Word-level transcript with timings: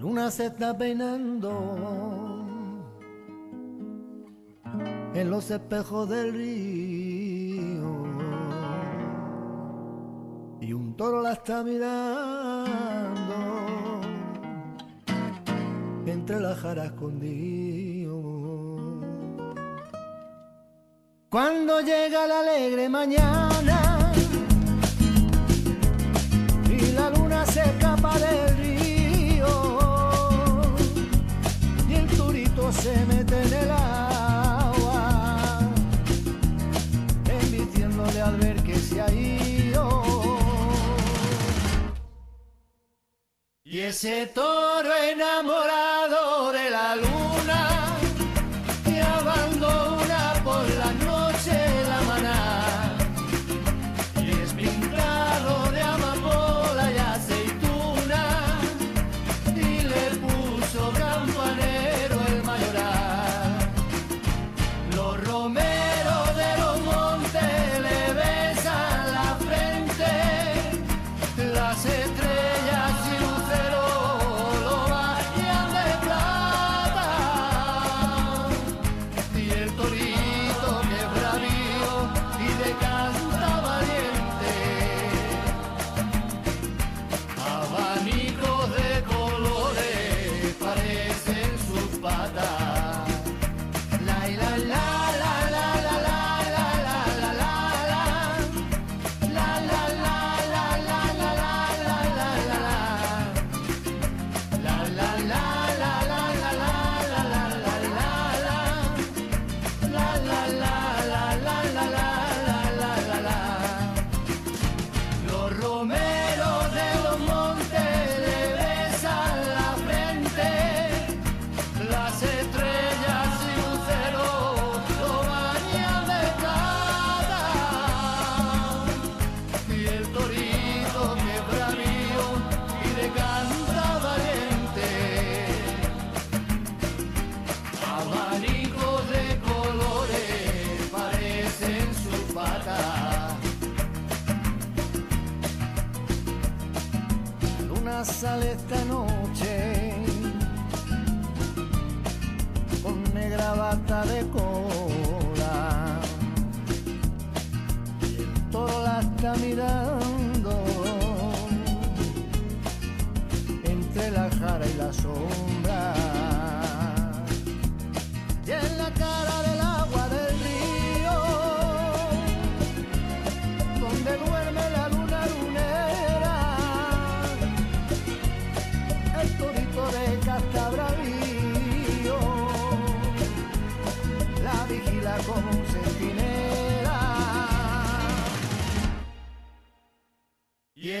La 0.00 0.06
luna 0.06 0.30
se 0.30 0.46
está 0.46 0.78
peinando 0.78 1.50
en 5.12 5.28
los 5.28 5.50
espejos 5.50 6.08
del 6.08 6.32
río 6.32 8.06
y 10.62 10.72
un 10.72 10.96
toro 10.96 11.20
la 11.20 11.34
está 11.34 11.62
mirando 11.62 12.70
entre 16.06 16.40
las 16.40 16.58
jaras 16.60 16.86
escondido. 16.86 18.22
Cuando 21.28 21.82
llega 21.82 22.26
la 22.26 22.40
alegre 22.40 22.88
mañana. 22.88 23.89
se 32.72 32.94
mete 33.06 33.42
en 33.42 33.52
el 33.52 33.70
agua, 33.70 35.58
emitiéndole 37.42 38.20
al 38.20 38.36
ver 38.36 38.62
que 38.62 38.76
se 38.76 39.00
ha 39.00 39.10
ido. 39.10 40.02
Y 43.64 43.80
ese 43.80 44.26
toro 44.26 44.94
enamorado 44.96 46.52
de 46.52 46.70
la 46.70 46.96
luz. 46.96 47.29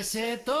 ese 0.00 0.38
toque. 0.38 0.59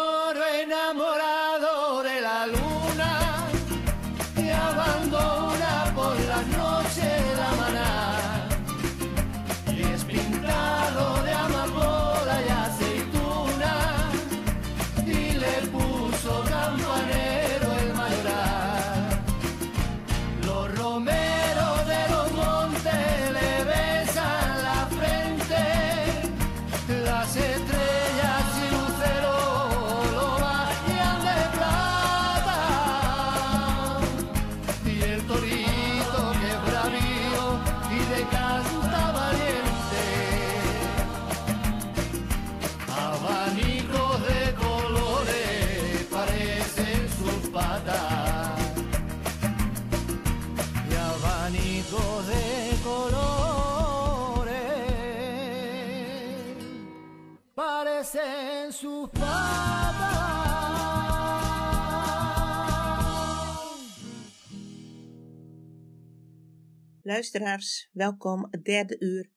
Luisteraars, 67.10 67.88
welkom 67.92 68.46
het 68.50 68.64
derde 68.64 68.98
uur 68.98 69.30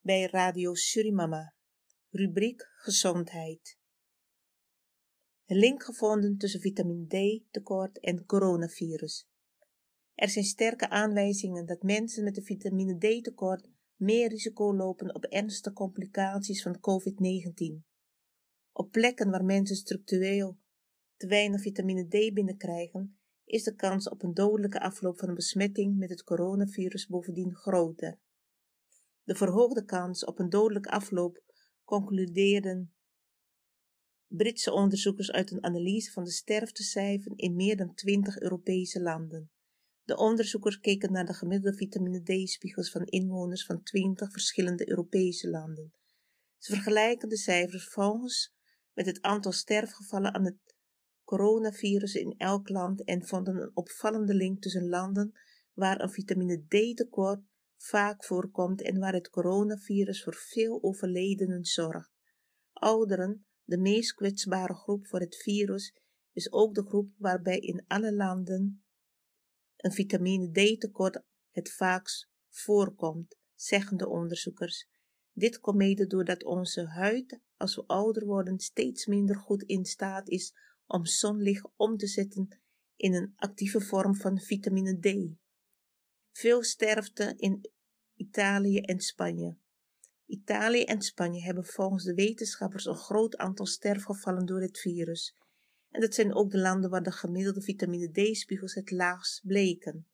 bij 0.00 0.26
Radio 0.26 0.74
Surimama, 0.74 1.54
rubriek 2.10 2.62
Gezondheid. 2.76 3.78
Een 5.46 5.56
link 5.56 5.82
gevonden 5.82 6.36
tussen 6.36 6.60
vitamine 6.60 7.06
D 7.06 7.44
tekort 7.52 8.00
en 8.00 8.26
coronavirus. 8.26 9.28
Er 10.14 10.28
zijn 10.28 10.44
sterke 10.44 10.88
aanwijzingen 10.88 11.66
dat 11.66 11.82
mensen 11.82 12.24
met 12.24 12.36
een 12.36 12.44
vitamine 12.44 12.96
D 12.98 13.24
tekort 13.24 13.68
meer 13.94 14.28
risico 14.28 14.74
lopen 14.74 15.14
op 15.14 15.24
ernstige 15.24 15.74
complicaties 15.74 16.62
van 16.62 16.78
COVID-19. 16.78 17.84
Op 18.72 18.90
plekken 18.90 19.30
waar 19.30 19.44
mensen 19.44 19.76
structureel 19.76 20.58
te 21.16 21.26
weinig 21.26 21.60
vitamine 21.60 22.06
D 22.06 22.34
binnenkrijgen, 22.34 23.18
is 23.46 23.62
de 23.62 23.74
kans 23.74 24.08
op 24.08 24.22
een 24.22 24.34
dodelijke 24.34 24.80
afloop 24.80 25.18
van 25.18 25.28
een 25.28 25.34
besmetting 25.34 25.96
met 25.96 26.10
het 26.10 26.24
coronavirus 26.24 27.06
bovendien 27.06 27.54
groter. 27.54 28.18
De 29.22 29.34
verhoogde 29.34 29.84
kans 29.84 30.24
op 30.24 30.38
een 30.38 30.50
dodelijke 30.50 30.90
afloop 30.90 31.42
concludeerden 31.84 32.90
Britse 34.28 34.72
onderzoekers 34.72 35.32
uit 35.32 35.50
een 35.50 35.64
analyse 35.64 36.12
van 36.12 36.24
de 36.24 36.30
sterftecijfers 36.30 37.34
in 37.36 37.56
meer 37.56 37.76
dan 37.76 37.94
20 37.94 38.40
Europese 38.40 39.02
landen. 39.02 39.50
De 40.02 40.16
onderzoekers 40.16 40.80
keken 40.80 41.12
naar 41.12 41.26
de 41.26 41.34
gemiddelde 41.34 41.76
vitamine 41.76 42.22
D-spiegels 42.22 42.90
van 42.90 43.04
inwoners 43.04 43.64
van 43.64 43.82
20 43.82 44.30
verschillende 44.30 44.88
Europese 44.88 45.50
landen. 45.50 45.92
Ze 46.58 46.72
vergelijken 46.72 47.28
de 47.28 47.36
cijfers 47.36 47.88
volgens 47.88 48.54
met 48.92 49.06
het 49.06 49.22
aantal 49.22 49.52
sterfgevallen 49.52 50.34
aan 50.34 50.44
het 50.44 50.75
coronavirus 51.26 52.14
in 52.14 52.34
elk 52.36 52.68
land 52.68 53.04
en 53.04 53.26
vonden 53.26 53.56
een 53.56 53.70
opvallende 53.74 54.34
link 54.34 54.62
tussen 54.62 54.88
landen 54.88 55.32
waar 55.72 56.00
een 56.00 56.10
vitamine 56.10 56.64
D-tekort 56.68 57.40
vaak 57.76 58.24
voorkomt 58.24 58.82
en 58.82 58.98
waar 58.98 59.12
het 59.12 59.30
coronavirus 59.30 60.22
voor 60.22 60.34
veel 60.34 60.82
overledenen 60.82 61.64
zorgt. 61.64 62.10
Ouderen, 62.72 63.46
de 63.64 63.78
meest 63.78 64.14
kwetsbare 64.14 64.74
groep 64.74 65.06
voor 65.06 65.20
het 65.20 65.36
virus, 65.36 65.94
is 66.32 66.52
ook 66.52 66.74
de 66.74 66.86
groep 66.86 67.12
waarbij 67.16 67.58
in 67.58 67.84
alle 67.86 68.14
landen 68.14 68.84
een 69.76 69.92
vitamine 69.92 70.50
D-tekort 70.50 71.22
het 71.50 71.72
vaakst 71.72 72.30
voorkomt, 72.48 73.36
zeggen 73.54 73.96
de 73.96 74.08
onderzoekers. 74.08 74.88
Dit 75.32 75.60
komt 75.60 75.76
mede 75.76 76.06
doordat 76.06 76.44
onze 76.44 76.86
huid, 76.86 77.40
als 77.56 77.76
we 77.76 77.86
ouder 77.86 78.26
worden, 78.26 78.58
steeds 78.58 79.06
minder 79.06 79.36
goed 79.36 79.62
in 79.62 79.84
staat 79.84 80.28
is 80.28 80.54
om 80.86 81.06
zonlicht 81.06 81.68
om 81.76 81.96
te 81.96 82.06
zetten 82.06 82.48
in 82.96 83.14
een 83.14 83.32
actieve 83.36 83.80
vorm 83.80 84.14
van 84.14 84.38
vitamine 84.38 84.98
D. 84.98 85.36
Veel 86.32 86.62
sterfte 86.62 87.34
in 87.36 87.70
Italië 88.14 88.78
en 88.78 89.00
Spanje. 89.00 89.56
Italië 90.26 90.82
en 90.82 91.02
Spanje 91.02 91.40
hebben 91.40 91.64
volgens 91.64 92.04
de 92.04 92.14
wetenschappers 92.14 92.84
een 92.84 92.96
groot 92.96 93.36
aantal 93.36 93.66
sterfgevallen 93.66 94.46
door 94.46 94.60
het 94.60 94.78
virus. 94.78 95.36
En 95.90 96.00
dat 96.00 96.14
zijn 96.14 96.34
ook 96.34 96.50
de 96.50 96.58
landen 96.58 96.90
waar 96.90 97.02
de 97.02 97.12
gemiddelde 97.12 97.60
vitamine 97.60 98.10
D-spiegels 98.10 98.74
het 98.74 98.90
laagst 98.90 99.46
bleken. 99.46 100.06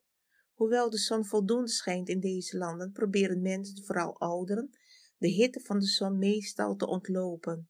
Hoewel 0.53 0.91
de 0.91 0.99
zon 0.99 1.25
voldoende 1.25 1.71
schijnt 1.71 2.09
in 2.09 2.21
deze 2.21 2.59
landen, 2.59 2.93
proberen 2.93 3.43
mensen, 3.43 3.85
vooral 3.85 4.19
ouderen, 4.19 4.71
de 5.17 5.29
hitte 5.29 5.61
van 5.61 5.79
de 5.79 5.87
zon 5.87 6.19
meestal 6.19 6.77
te 6.77 6.87
ontlopen. 6.87 7.69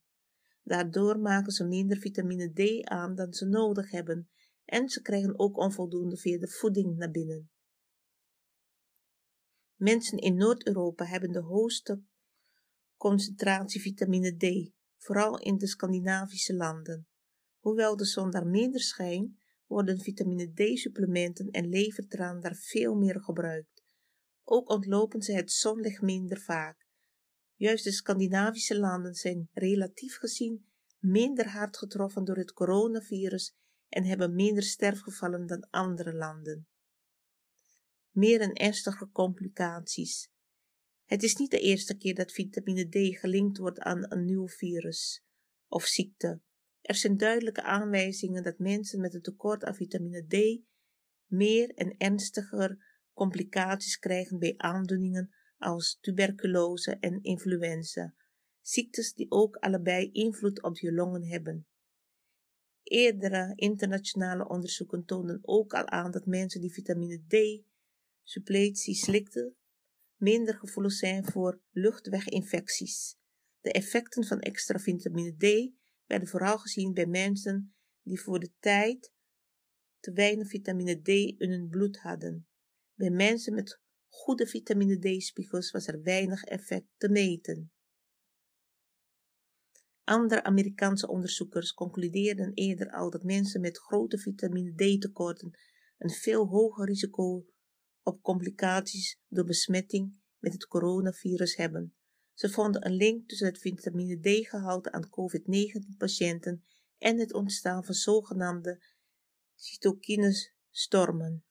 Daardoor 0.63 1.19
maken 1.19 1.51
ze 1.51 1.63
minder 1.63 1.97
vitamine 1.97 2.53
D 2.53 2.87
aan 2.87 3.15
dan 3.15 3.33
ze 3.33 3.45
nodig 3.45 3.91
hebben 3.91 4.29
en 4.65 4.89
ze 4.89 5.01
krijgen 5.01 5.39
ook 5.39 5.57
onvoldoende 5.57 6.17
via 6.17 6.37
de 6.37 6.47
voeding 6.47 6.97
naar 6.97 7.11
binnen. 7.11 7.51
Mensen 9.75 10.17
in 10.17 10.35
Noord-Europa 10.35 11.05
hebben 11.05 11.31
de 11.31 11.41
hoogste 11.41 12.03
concentratie 12.97 13.81
vitamine 13.81 14.35
D, 14.37 14.71
vooral 14.97 15.39
in 15.39 15.57
de 15.57 15.67
Scandinavische 15.67 16.55
landen. 16.55 17.07
Hoewel 17.59 17.95
de 17.95 18.05
zon 18.05 18.31
daar 18.31 18.47
minder 18.47 18.81
schijnt, 18.81 19.37
worden 19.65 19.99
vitamine 19.99 20.53
D-supplementen 20.53 21.49
en 21.49 21.69
levertraan 21.69 22.39
daar 22.39 22.55
veel 22.55 22.95
meer 22.95 23.21
gebruikt. 23.21 23.83
Ook 24.43 24.69
ontlopen 24.69 25.21
ze 25.21 25.33
het 25.33 25.51
zonlicht 25.51 26.01
minder 26.01 26.39
vaak. 26.41 26.82
Juist 27.55 27.83
de 27.83 27.91
Scandinavische 27.91 28.79
landen 28.79 29.13
zijn 29.13 29.49
relatief 29.53 30.17
gezien 30.17 30.65
minder 30.99 31.49
hard 31.49 31.77
getroffen 31.77 32.23
door 32.23 32.37
het 32.37 32.53
coronavirus 32.53 33.55
en 33.89 34.05
hebben 34.05 34.35
minder 34.35 34.63
sterfgevallen 34.63 35.45
dan 35.45 35.67
andere 35.69 36.13
landen. 36.13 36.67
Meer 38.11 38.41
en 38.41 38.53
ernstige 38.53 39.09
complicaties. 39.11 40.31
Het 41.05 41.23
is 41.23 41.35
niet 41.35 41.51
de 41.51 41.59
eerste 41.59 41.97
keer 41.97 42.15
dat 42.15 42.31
vitamine 42.31 42.89
D 42.89 43.19
gelinkt 43.19 43.57
wordt 43.57 43.79
aan 43.79 44.11
een 44.11 44.25
nieuw 44.25 44.47
virus 44.47 45.23
of 45.67 45.85
ziekte. 45.85 46.41
Er 46.81 46.95
zijn 46.95 47.17
duidelijke 47.17 47.63
aanwijzingen 47.63 48.43
dat 48.43 48.59
mensen 48.59 49.01
met 49.01 49.13
een 49.13 49.21
tekort 49.21 49.63
aan 49.63 49.75
vitamine 49.75 50.25
D 50.27 50.61
meer 51.25 51.69
en 51.69 51.97
ernstiger 51.97 52.77
complicaties 53.13 53.99
krijgen 53.99 54.39
bij 54.39 54.53
aandoeningen 54.57 55.33
als 55.57 55.97
tuberculose 56.01 56.97
en 56.99 57.23
influenza, 57.23 58.15
ziektes 58.61 59.13
die 59.13 59.31
ook 59.31 59.55
allebei 59.55 60.11
invloed 60.11 60.63
op 60.63 60.77
je 60.77 60.93
longen 60.93 61.23
hebben. 61.23 61.67
Eerdere 62.83 63.53
internationale 63.55 64.47
onderzoeken 64.47 65.05
toonden 65.05 65.39
ook 65.41 65.73
al 65.73 65.87
aan 65.87 66.11
dat 66.11 66.25
mensen 66.25 66.61
die 66.61 66.73
vitamine 66.73 67.23
D 67.27 67.65
suppletie 68.23 68.95
slikten 68.95 69.55
minder 70.15 70.53
gevoelig 70.57 70.91
zijn 70.91 71.25
voor 71.25 71.61
luchtweginfecties. 71.71 73.17
De 73.59 73.71
effecten 73.71 74.23
van 74.23 74.39
extra 74.39 74.79
vitamine 74.79 75.35
D 75.35 75.73
werden 76.05 76.27
vooral 76.27 76.57
gezien 76.57 76.93
bij 76.93 77.05
mensen 77.05 77.75
die 78.01 78.21
voor 78.21 78.39
de 78.39 78.51
tijd 78.59 79.11
te 79.99 80.11
weinig 80.11 80.47
vitamine 80.47 81.01
D 81.01 81.07
in 81.07 81.51
hun 81.51 81.67
bloed 81.69 81.97
hadden. 81.97 82.47
Bij 82.93 83.09
mensen 83.09 83.53
met 83.53 83.81
goede 84.13 84.47
vitamine 84.47 84.99
D-spiegels 84.99 85.71
was 85.71 85.87
er 85.87 86.01
weinig 86.01 86.43
effect 86.43 86.87
te 86.97 87.09
meten. 87.09 87.71
Andere 90.03 90.43
Amerikaanse 90.43 91.07
onderzoekers 91.07 91.73
concludeerden 91.73 92.53
eerder 92.53 92.91
al 92.91 93.09
dat 93.09 93.23
mensen 93.23 93.61
met 93.61 93.77
grote 93.77 94.17
vitamine 94.17 94.73
D-tekorten 94.73 95.59
een 95.97 96.09
veel 96.09 96.47
hoger 96.47 96.85
risico 96.85 97.45
op 98.03 98.21
complicaties 98.21 99.19
door 99.27 99.45
besmetting 99.45 100.21
met 100.39 100.53
het 100.53 100.67
coronavirus 100.67 101.55
hebben. 101.55 101.95
Ze 102.33 102.49
vonden 102.49 102.85
een 102.85 102.95
link 102.95 103.27
tussen 103.27 103.47
het 103.47 103.59
vitamine 103.59 104.19
D-gehalte 104.19 104.91
aan 104.91 105.09
COVID-19-patiënten 105.09 106.63
en 106.97 107.19
het 107.19 107.33
ontstaan 107.33 107.85
van 107.85 107.93
zogenaamde 107.93 108.83
cytokinestormen. 109.55 111.45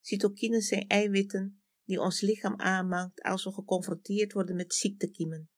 Cytokines 0.00 0.66
zijn 0.66 0.86
eiwitten 0.86 1.57
die 1.88 2.00
ons 2.00 2.20
lichaam 2.20 2.60
aanmaakt 2.60 3.22
als 3.22 3.44
we 3.44 3.52
geconfronteerd 3.52 4.32
worden 4.32 4.56
met 4.56 4.74
ziektekiemen. 4.74 5.50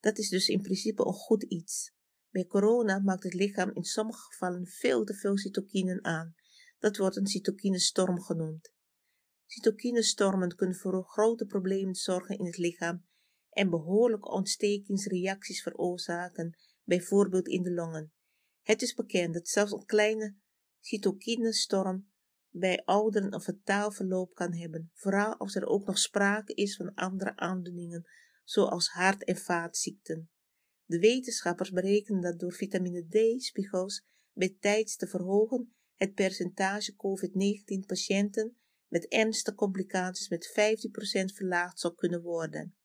Dat 0.00 0.18
is 0.18 0.28
dus 0.28 0.48
in 0.48 0.62
principe 0.62 1.06
een 1.06 1.12
goed 1.12 1.42
iets. 1.42 1.92
Bij 2.30 2.46
corona 2.46 2.98
maakt 2.98 3.22
het 3.22 3.34
lichaam 3.34 3.70
in 3.72 3.84
sommige 3.84 4.20
gevallen 4.20 4.66
veel 4.66 5.04
te 5.04 5.14
veel 5.14 5.38
cytokinen 5.38 6.04
aan. 6.04 6.34
Dat 6.78 6.96
wordt 6.96 7.16
een 7.16 7.26
cytokinestorm 7.26 8.20
genoemd. 8.20 8.72
Cytokinestormen 9.46 10.56
kunnen 10.56 10.76
voor 10.76 11.04
grote 11.04 11.46
problemen 11.46 11.94
zorgen 11.94 12.38
in 12.38 12.46
het 12.46 12.56
lichaam 12.56 13.06
en 13.50 13.70
behoorlijke 13.70 14.30
ontstekingsreacties 14.30 15.62
veroorzaken, 15.62 16.56
bijvoorbeeld 16.82 17.48
in 17.48 17.62
de 17.62 17.72
longen. 17.72 18.12
Het 18.62 18.82
is 18.82 18.94
bekend 18.94 19.34
dat 19.34 19.48
zelfs 19.48 19.72
een 19.72 19.84
kleine 19.84 20.36
cytokinestorm 20.80 22.12
bij 22.56 22.84
ouderen 22.84 23.34
een 23.34 23.40
fataal 23.40 23.90
verloop 23.90 24.34
kan 24.34 24.54
hebben, 24.54 24.90
vooral 24.92 25.36
als 25.36 25.54
er 25.54 25.66
ook 25.66 25.86
nog 25.86 25.98
sprake 25.98 26.54
is 26.54 26.76
van 26.76 26.94
andere 26.94 27.36
aandoeningen, 27.36 28.04
zoals 28.44 28.88
hart- 28.88 29.24
en 29.24 29.36
vaatziekten. 29.36 30.30
De 30.84 30.98
wetenschappers 30.98 31.70
berekenen 31.70 32.20
dat 32.20 32.38
door 32.38 32.52
vitamine 32.52 33.06
D-spiegels 33.08 34.04
bij 34.32 34.56
tijds 34.60 34.96
te 34.96 35.06
verhogen 35.06 35.74
het 35.94 36.14
percentage 36.14 36.94
COVID-19-patiënten 36.96 38.56
met 38.88 39.08
ernstige 39.08 39.56
complicaties 39.56 40.28
met 40.28 40.52
15% 41.30 41.34
verlaagd 41.34 41.80
zou 41.80 41.94
kunnen 41.94 42.22
worden. 42.22 42.76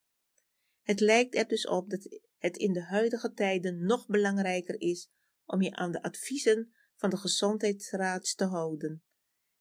Het 0.82 1.00
lijkt 1.00 1.36
er 1.36 1.48
dus 1.48 1.68
op 1.68 1.90
dat 1.90 2.20
het 2.38 2.58
in 2.58 2.74
de 2.74 2.84
huidige 2.84 3.34
tijden 3.34 3.86
nog 3.86 4.08
belangrijker 4.08 4.82
is 4.82 5.10
om 5.46 5.62
je 5.62 5.76
aan 5.76 5.92
de 5.92 6.02
adviezen 6.02 6.74
van 6.96 7.10
de 7.10 7.18
Gezondheidsraad 7.18 8.38
te 8.38 8.46
houden. 8.46 9.04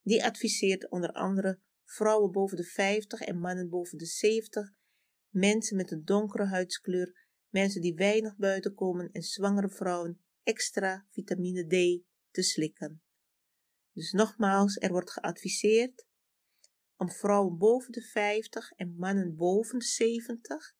Die 0.02 0.24
adviseert 0.24 0.90
onder 0.90 1.12
andere 1.12 1.60
vrouwen 1.84 2.32
boven 2.32 2.56
de 2.56 2.64
50 2.64 3.20
en 3.20 3.38
mannen 3.38 3.68
boven 3.68 3.98
de 3.98 4.06
70, 4.06 4.72
mensen 5.28 5.76
met 5.76 5.90
een 5.90 6.04
donkere 6.04 6.46
huidskleur, 6.46 7.26
mensen 7.48 7.80
die 7.80 7.94
weinig 7.94 8.36
buiten 8.36 8.74
komen 8.74 9.10
en 9.12 9.22
zwangere 9.22 9.70
vrouwen 9.70 10.20
extra 10.42 11.06
vitamine 11.10 11.66
D 11.66 12.04
te 12.30 12.42
slikken. 12.42 13.02
Dus 13.92 14.12
nogmaals, 14.12 14.76
er 14.76 14.90
wordt 14.90 15.10
geadviseerd 15.10 16.06
om 16.96 17.10
vrouwen 17.10 17.58
boven 17.58 17.92
de 17.92 18.02
50 18.02 18.70
en 18.70 18.96
mannen 18.96 19.36
boven 19.36 19.78
de 19.78 19.84
70, 19.84 20.76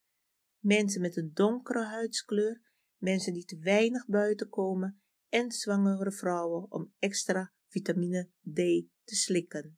mensen 0.59 1.01
met 1.01 1.17
een 1.17 1.31
donkere 1.35 1.85
huidskleur, 1.85 2.63
mensen 2.97 3.33
die 3.33 3.45
te 3.45 3.59
weinig 3.59 4.07
buiten 4.07 4.49
komen 4.49 5.03
en 5.29 5.51
zwangere 5.51 6.13
vrouwen 6.13 6.71
om 6.71 6.95
extra 6.99 7.53
vitamine 7.71 8.31
D 8.43 8.89
te 9.05 9.15
slikken. 9.15 9.77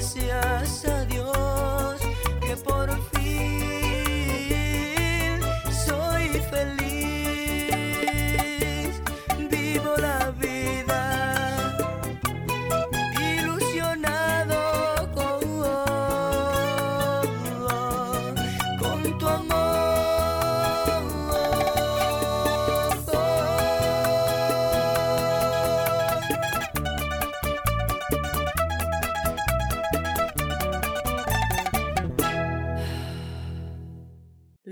se 0.00 0.30
a 0.32 1.07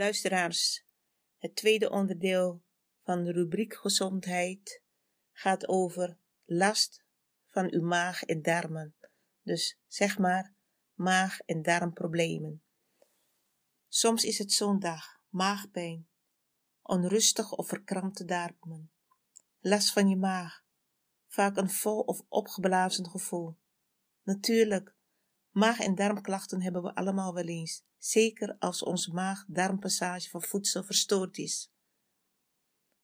Luisteraars, 0.07 0.85
het 1.39 1.57
tweede 1.57 1.91
onderdeel 1.91 2.63
van 3.03 3.25
de 3.25 3.33
rubriek 3.33 3.75
gezondheid 3.75 4.83
gaat 5.33 5.69
over 5.69 6.19
last 6.45 7.05
van 7.47 7.73
uw 7.73 7.83
maag 7.83 8.23
en 8.23 8.43
darmen. 8.43 8.97
Dus 9.43 9.79
zeg 9.87 10.19
maar 10.19 10.55
maag- 10.95 11.41
en 11.41 11.63
darmproblemen. 11.63 12.63
Soms 13.89 14.25
is 14.25 14.39
het 14.39 14.53
zo'n 14.53 14.79
dag, 14.79 15.21
maagpijn, 15.29 16.09
onrustig 16.83 17.53
of 17.53 17.69
verkrampte 17.69 18.25
darmen, 18.25 18.93
last 19.59 19.93
van 19.93 20.09
je 20.09 20.17
maag, 20.17 20.65
vaak 21.27 21.57
een 21.57 21.71
vol 21.71 22.01
of 22.01 22.23
opgeblazen 22.29 23.11
gevoel. 23.11 23.59
Natuurlijk, 24.23 24.96
maag- 25.57 25.81
en 25.81 25.95
darmklachten 25.95 26.63
hebben 26.63 26.83
we 26.83 26.95
allemaal 26.95 27.35
wel 27.35 27.45
eens 27.45 27.83
zeker 27.99 28.57
als 28.59 28.83
onze 28.83 29.13
maag-darmpassage 29.13 30.29
van 30.29 30.43
voedsel 30.43 30.83
verstoord 30.83 31.39
is. 31.39 31.71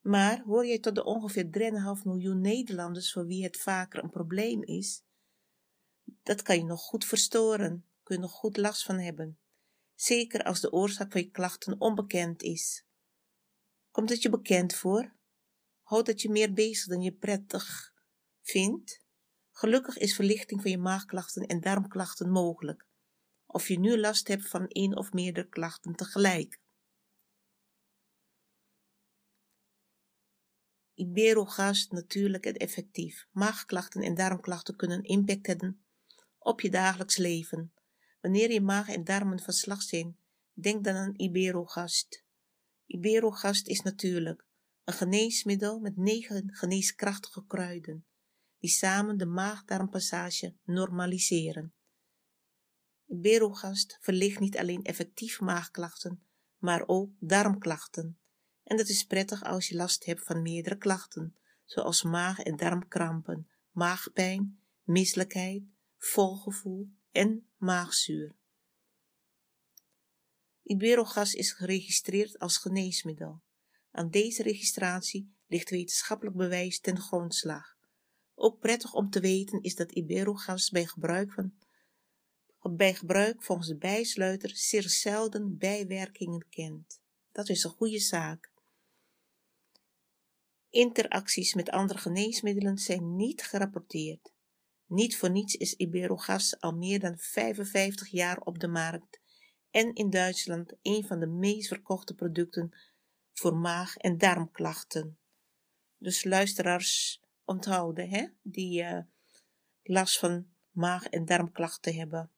Maar 0.00 0.42
hoor 0.42 0.66
jij 0.66 0.78
tot 0.78 0.94
de 0.94 1.04
ongeveer 1.04 1.50
3,5 1.99 2.04
miljoen 2.04 2.40
Nederlanders 2.40 3.12
voor 3.12 3.26
wie 3.26 3.44
het 3.44 3.61
vaker 3.61 4.02
een 4.02 4.11
probleem 4.11 4.62
is? 4.62 5.04
Dat 6.23 6.42
kan 6.42 6.56
je 6.56 6.64
nog 6.64 6.80
goed 6.80 7.04
verstoren, 7.04 7.87
kun 8.02 8.14
je 8.16 8.21
nog 8.21 8.32
goed 8.32 8.56
last 8.56 8.82
van 8.85 8.99
hebben, 8.99 9.38
zeker 9.94 10.42
als 10.42 10.61
de 10.61 10.73
oorzaak 10.73 11.12
van 11.12 11.21
je 11.21 11.30
klachten 11.30 11.80
onbekend 11.80 12.42
is. 12.42 12.87
Komt 13.90 14.11
het 14.11 14.23
je 14.23 14.30
bekend 14.30 14.75
voor? 14.75 15.16
Houdt 15.82 16.06
het 16.06 16.23
je 16.23 16.30
meer 16.30 16.52
bezig 16.52 16.87
dan 16.87 17.00
je 17.00 17.12
prettig 17.12 17.94
vindt? 18.40 19.01
Gelukkig 19.52 19.99
is 19.99 20.14
verlichting 20.14 20.62
van 20.62 20.71
je 20.71 20.78
maagklachten 20.78 21.47
en 21.47 21.61
darmklachten 21.61 22.30
mogelijk 22.30 22.87
of 23.52 23.68
je 23.68 23.78
nu 23.78 23.99
last 23.99 24.28
hebt 24.28 24.49
van 24.49 24.66
één 24.68 24.97
of 24.97 25.12
meerdere 25.12 25.49
klachten 25.49 25.94
tegelijk. 25.94 26.61
Iberogast 30.94 31.92
natuurlijk 31.92 32.47
en 32.47 32.54
effectief. 32.54 33.26
Maagklachten 33.30 34.02
en 34.02 34.14
darmklachten 34.14 34.76
kunnen 34.76 35.02
impact 35.02 35.47
hebben 35.47 35.85
op 36.38 36.61
je 36.61 36.71
dagelijks 36.71 37.16
leven. 37.16 37.73
Wanneer 38.21 38.52
je 38.52 38.61
maag 38.61 38.88
en 38.88 39.04
darmen 39.04 39.40
van 39.40 39.52
slag 39.52 39.82
zijn, 39.82 40.16
denk 40.52 40.85
dan 40.85 40.94
aan 40.94 41.14
Iberogast. 41.16 42.25
Iberogast 42.87 43.66
is 43.66 43.80
natuurlijk 43.80 44.44
een 44.85 44.94
geneesmiddel 44.94 45.80
met 45.80 45.97
negen 45.97 46.54
geneeskrachtige 46.54 47.47
kruiden, 47.47 48.06
die 48.62 48.71
samen 48.71 49.16
de 49.16 49.26
maag-darmpassage 49.26 50.57
normaliseren. 50.64 51.75
Berogast 53.04 53.99
verlicht 54.00 54.40
niet 54.40 54.59
alleen 54.59 54.83
effectief 54.83 55.40
maagklachten, 55.40 56.23
maar 56.59 56.83
ook 56.87 57.11
darmklachten. 57.19 58.19
En 58.62 58.76
dat 58.76 58.88
is 58.88 59.04
prettig 59.04 59.45
als 59.45 59.69
je 59.69 59.76
last 59.76 60.04
hebt 60.04 60.25
van 60.25 60.42
meerdere 60.42 60.76
klachten, 60.76 61.37
zoals 61.64 62.02
maag- 62.02 62.38
en 62.38 62.57
darmkrampen, 62.57 63.50
maagpijn, 63.71 64.61
misselijkheid, 64.83 65.62
volgevoel 65.97 66.88
en 67.11 67.50
maagzuur. 67.57 68.35
Iberogas 70.62 71.35
is 71.35 71.52
geregistreerd 71.52 72.38
als 72.38 72.57
geneesmiddel. 72.57 73.42
Aan 73.90 74.11
deze 74.11 74.42
registratie 74.42 75.35
ligt 75.47 75.71
wetenschappelijk 75.71 76.37
bewijs 76.37 76.81
ten 76.81 77.00
grondslag. 77.00 77.72
Ook 78.45 78.59
prettig 78.59 78.95
om 78.95 79.11
te 79.11 79.21
weten 79.21 79.61
is 79.61 79.75
dat 79.75 79.93
Iberogas 79.93 80.71
bij 80.71 80.87
gebruik 80.87 81.33
van 81.33 81.53
bij 82.63 82.95
gebruik 82.95 83.43
volgens 83.43 83.69
de 83.69 83.77
bijsluiter 83.77 84.51
zeer 84.57 84.89
zelden 84.89 85.59
bijwerkingen 85.59 86.47
kent. 86.49 87.01
Dat 87.33 87.49
is 87.49 87.65
een 87.65 87.71
goede 87.71 87.99
zaak. 87.99 88.53
Interacties 90.71 91.55
met 91.55 91.71
andere 91.71 91.99
geneesmiddelen 91.99 92.79
zijn 92.79 93.17
niet 93.17 93.43
gerapporteerd. 93.43 94.33
Niet 94.87 95.17
voor 95.17 95.31
niets 95.31 95.55
is 95.55 95.75
Iberogas 95.75 96.61
al 96.61 96.73
meer 96.73 97.01
dan 97.01 97.19
55 97.19 98.09
jaar 98.09 98.39
op 98.39 98.59
de 98.59 98.69
markt 98.69 99.21
en 99.71 99.95
in 99.95 100.11
Duitsland 100.11 100.75
een 100.83 101.05
van 101.05 101.21
de 101.21 101.27
meest 101.27 101.69
verkochte 101.69 102.15
producten 102.15 102.73
voor 103.33 103.57
maag- 103.57 103.97
en 103.97 104.19
darmklachten. 104.19 105.19
Dus 105.99 106.25
luisteraars 106.25 107.22
onthouden, 107.45 108.09
hè, 108.09 108.27
die 108.43 108.83
uh, 108.83 108.99
last 109.83 110.19
van 110.19 110.47
maag- 110.71 111.07
en 111.07 111.25
darmklachten 111.25 111.95
hebben. 111.95 112.31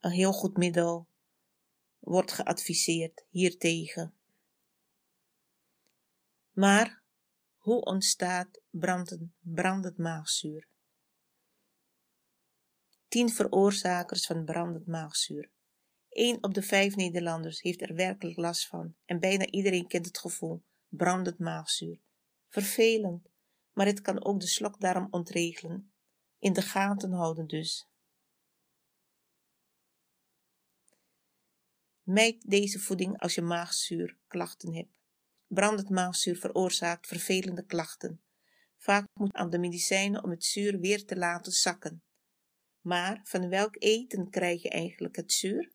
Een 0.00 0.10
heel 0.10 0.32
goed 0.32 0.56
middel 0.56 1.08
wordt 1.98 2.32
geadviseerd 2.32 3.24
hiertegen. 3.28 4.14
Maar 6.50 7.02
hoe 7.56 7.80
ontstaat 7.80 8.60
brandend, 8.70 9.30
brandend 9.40 9.98
maagzuur? 9.98 10.68
Tien 13.08 13.30
veroorzakers 13.30 14.26
van 14.26 14.44
brandend 14.44 14.86
maagzuur. 14.86 15.50
Eén 16.08 16.42
op 16.42 16.54
de 16.54 16.62
vijf 16.62 16.96
Nederlanders 16.96 17.60
heeft 17.60 17.82
er 17.82 17.94
werkelijk 17.94 18.36
last 18.36 18.66
van 18.66 18.94
en 19.04 19.20
bijna 19.20 19.46
iedereen 19.46 19.86
kent 19.86 20.06
het 20.06 20.18
gevoel 20.18 20.62
brandend 20.88 21.38
maagzuur. 21.38 22.00
Vervelend, 22.48 23.28
maar 23.72 23.86
het 23.86 24.00
kan 24.00 24.24
ook 24.24 24.40
de 24.40 24.46
slokdarm 24.46 25.06
ontregelen. 25.10 25.92
In 26.38 26.52
de 26.52 26.62
gaten 26.62 27.12
houden 27.12 27.46
dus. 27.46 27.86
Mijd 32.02 32.50
deze 32.50 32.78
voeding 32.78 33.18
als 33.18 33.34
je 33.34 33.42
maagzuurklachten 33.42 34.74
hebt. 34.74 35.00
Brandend 35.46 35.88
maagzuur 35.88 36.36
veroorzaakt 36.36 37.06
vervelende 37.06 37.64
klachten. 37.64 38.22
Vaak 38.76 39.06
moet 39.14 39.32
aan 39.32 39.50
de 39.50 39.58
medicijnen 39.58 40.24
om 40.24 40.30
het 40.30 40.44
zuur 40.44 40.78
weer 40.78 41.04
te 41.04 41.16
laten 41.16 41.52
zakken. 41.52 42.02
Maar 42.80 43.20
van 43.24 43.48
welk 43.48 43.76
eten 43.78 44.30
krijg 44.30 44.62
je 44.62 44.68
eigenlijk 44.68 45.16
het 45.16 45.32
zuur? 45.32 45.72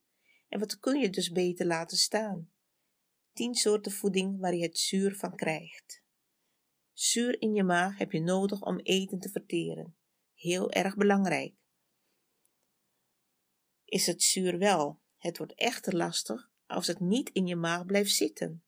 En 0.47 0.59
wat 0.59 0.79
kun 0.79 0.99
je 0.99 1.09
dus 1.09 1.31
beter 1.31 1.65
laten 1.65 1.97
staan? 1.97 2.51
Tien 3.33 3.55
soorten 3.55 3.91
voeding 3.91 4.39
waar 4.39 4.55
je 4.55 4.63
het 4.63 4.77
zuur 4.77 5.15
van 5.15 5.35
krijgt. 5.35 6.05
Zuur 6.99 7.41
in 7.41 7.53
je 7.53 7.63
maag 7.63 7.97
heb 7.97 8.11
je 8.11 8.21
nodig 8.21 8.61
om 8.61 8.77
eten 8.77 9.19
te 9.19 9.29
verteren. 9.29 9.95
Heel 10.33 10.71
erg 10.71 10.95
belangrijk. 10.95 11.53
Is 13.85 14.05
het 14.05 14.23
zuur 14.23 14.57
wel? 14.57 15.01
Het 15.17 15.37
wordt 15.37 15.53
echter 15.55 15.95
lastig 15.95 16.49
als 16.65 16.87
het 16.87 16.99
niet 16.99 17.29
in 17.29 17.47
je 17.47 17.55
maag 17.55 17.85
blijft 17.85 18.11
zitten. 18.11 18.63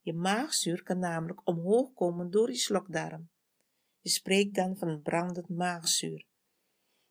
Je 0.00 0.12
maagzuur 0.12 0.82
kan 0.82 0.98
namelijk 0.98 1.48
omhoog 1.48 1.92
komen 1.92 2.30
door 2.30 2.50
je 2.50 2.56
slokdarm. 2.56 3.30
Je 4.00 4.10
spreekt 4.10 4.54
dan 4.54 4.76
van 4.76 5.02
brandend 5.02 5.48
maagzuur. 5.48 6.26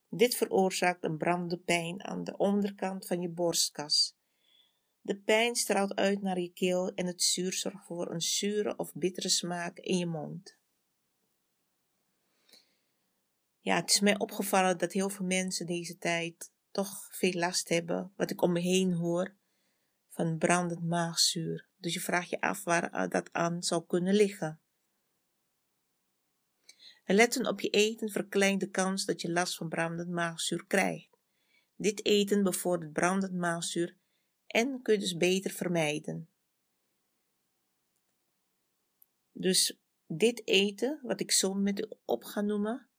Dit 0.10 0.36
veroorzaakt 0.36 1.04
een 1.04 1.18
brandende 1.18 1.58
pijn 1.58 2.04
aan 2.04 2.24
de 2.24 2.38
onderkant 2.38 3.08
van 3.08 3.22
je 3.22 3.30
borstkas. 3.30 4.18
De 5.06 5.22
pijn 5.22 5.56
straalt 5.56 5.96
uit 5.96 6.22
naar 6.22 6.40
je 6.40 6.54
keel 6.54 6.94
en 6.94 7.06
het 7.06 7.22
zuur 7.22 7.54
zorgt 7.54 7.86
voor 7.86 8.12
een 8.12 8.22
zure 8.22 8.78
of 8.78 8.94
bittere 8.94 9.30
smaak 9.30 9.78
in 9.78 9.98
je 9.98 10.06
mond. 10.06 10.58
Ja, 13.60 13.76
het 13.76 13.90
is 13.90 14.00
mij 14.00 14.20
opgevallen 14.20 14.78
dat 14.78 14.92
heel 14.92 15.10
veel 15.10 15.26
mensen 15.26 15.66
deze 15.66 15.98
tijd 15.98 16.52
toch 16.72 17.08
veel 17.12 17.34
last 17.34 17.70
hebben, 17.70 18.14
wat 18.16 18.32
ik 18.32 18.42
om 18.42 18.52
me 18.52 18.60
heen 18.60 18.94
hoor, 18.94 19.36
van 20.10 20.38
brandend 20.38 20.84
maagzuur. 20.84 21.70
Dus 21.78 21.94
je 21.94 22.00
vraagt 22.00 22.30
je 22.30 22.42
af 22.42 22.64
waar 22.64 23.10
dat 23.10 23.34
aan 23.34 23.64
zou 23.64 23.86
kunnen 23.86 24.14
liggen. 24.14 24.62
Letten 27.06 27.48
op 27.48 27.62
je 27.62 27.70
eten 27.70 28.10
verkleint 28.10 28.60
de 28.60 28.70
kans 28.70 29.06
dat 29.06 29.22
je 29.22 29.32
last 29.32 29.56
van 29.56 29.70
brandend 29.70 30.10
maagzuur 30.10 30.66
krijgt. 30.68 31.18
Dit 31.76 32.06
eten 32.06 32.44
bevordert 32.44 32.94
brandend 32.94 33.34
maagzuur 33.34 34.02
en 34.54 34.82
kun 34.82 35.00
dus 35.00 35.18
beter 35.18 35.52
vermijden. 35.52 36.30
Dus 39.32 39.80
dit 40.08 40.48
eten, 40.48 41.00
wat 41.02 41.20
ik 41.20 41.32
zo 41.32 41.54
met 41.54 41.80
u 41.80 41.90
op 42.06 42.24
ga 42.24 42.42
noemen, 42.42 42.90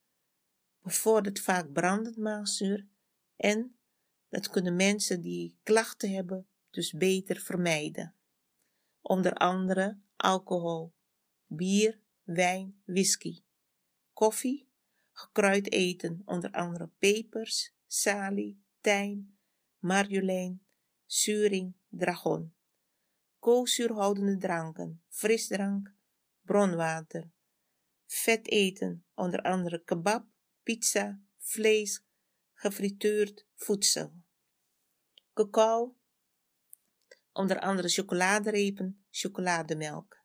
bevordert 0.80 1.40
vaak 1.40 1.72
brandend 1.72 2.16
maagzuur 2.16 2.88
en 3.36 3.78
dat 4.28 4.48
kunnen 4.48 4.76
mensen 4.76 5.20
die 5.20 5.58
klachten 5.62 6.10
hebben 6.10 6.48
dus 6.70 6.92
beter 6.92 7.36
vermijden. 7.36 8.14
Onder 9.00 9.34
andere 9.34 10.00
alcohol, 10.16 10.94
bier, 11.46 12.00
wijn, 12.22 12.82
whisky 12.84 13.42
koffie, 14.14 14.68
gekruid 15.12 15.72
eten, 15.72 16.22
onder 16.24 16.50
andere 16.50 16.90
pepers, 16.98 17.74
salie, 17.86 18.64
tijm, 18.80 19.38
marjolein, 19.78 20.63
zuring, 21.06 21.74
dragon, 21.88 22.54
koolzuurhoudende 23.38 24.36
dranken, 24.36 25.02
frisdrank, 25.08 25.94
bronwater, 26.40 27.30
vet 28.06 28.50
eten, 28.50 29.04
onder 29.14 29.42
andere 29.42 29.84
kebab, 29.84 30.26
pizza, 30.62 31.20
vlees, 31.38 32.04
gefrituurd 32.52 33.46
voedsel, 33.54 34.12
cacao, 35.32 35.96
onder 37.32 37.60
andere 37.60 37.88
chocoladerepen, 37.88 39.04
chocolademelk. 39.10 40.22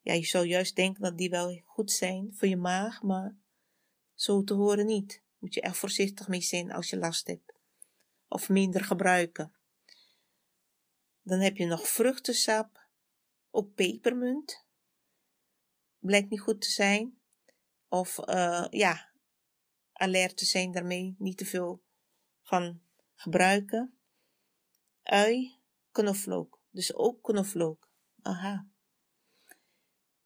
Ja, 0.00 0.12
je 0.12 0.24
zou 0.24 0.46
juist 0.46 0.76
denken 0.76 1.02
dat 1.02 1.18
die 1.18 1.30
wel 1.30 1.62
goed 1.64 1.92
zijn 1.92 2.34
voor 2.34 2.48
je 2.48 2.56
maag, 2.56 3.02
maar 3.02 3.36
zo 4.14 4.44
te 4.44 4.54
horen 4.54 4.86
niet. 4.86 5.22
Moet 5.38 5.54
je 5.54 5.60
echt 5.60 5.76
voorzichtig 5.76 6.28
mee 6.28 6.40
zijn 6.40 6.72
als 6.72 6.90
je 6.90 6.96
last 6.96 7.26
hebt. 7.26 7.52
Of 8.28 8.48
minder 8.48 8.84
gebruiken. 8.84 9.52
Dan 11.28 11.40
heb 11.40 11.56
je 11.56 11.66
nog 11.66 11.88
vruchtensap, 11.88 12.88
ook 13.50 13.74
pepermunt. 13.74 14.66
Blijkt 15.98 16.30
niet 16.30 16.40
goed 16.40 16.60
te 16.60 16.70
zijn. 16.70 17.18
Of 17.88 18.18
uh, 18.28 18.66
ja, 18.70 19.12
alert 19.92 20.36
te 20.36 20.44
zijn 20.44 20.72
daarmee, 20.72 21.14
niet 21.18 21.38
te 21.38 21.44
veel 21.44 21.82
van 22.42 22.82
gebruiken. 23.14 23.98
Ui, 25.02 25.60
knoflook. 25.90 26.60
Dus 26.70 26.94
ook 26.94 27.22
knoflook. 27.22 27.90
Aha. 28.22 28.68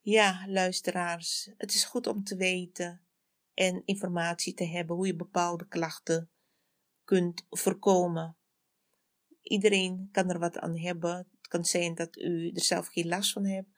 Ja, 0.01 0.45
luisteraars, 0.49 1.51
het 1.57 1.75
is 1.75 1.85
goed 1.85 2.07
om 2.07 2.25
te 2.25 2.37
weten 2.37 3.07
en 3.55 3.83
informatie 3.85 4.55
te 4.55 4.65
hebben 4.65 4.97
hoe 4.97 5.07
je 5.07 5.17
bepaalde 5.17 5.69
klachten 5.69 6.31
kunt 7.05 7.47
voorkomen. 7.51 8.37
Iedereen 9.43 10.09
kan 10.13 10.31
er 10.31 10.39
wat 10.39 10.59
aan 10.59 10.79
hebben. 10.79 11.17
Het 11.17 11.49
kan 11.49 11.65
zijn 11.65 11.95
dat 11.95 12.17
u 12.17 12.51
er 12.51 12.61
zelf 12.61 12.87
geen 12.87 13.09
last 13.09 13.33
van 13.33 13.47
hebt, 13.47 13.69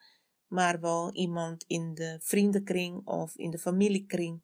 maar 0.47 0.79
wel 0.79 1.13
iemand 1.13 1.63
in 1.63 1.93
de 1.93 2.19
vriendenkring 2.21 3.07
of 3.07 3.35
in 3.35 3.49
de 3.49 3.59
familiekring 3.59 4.43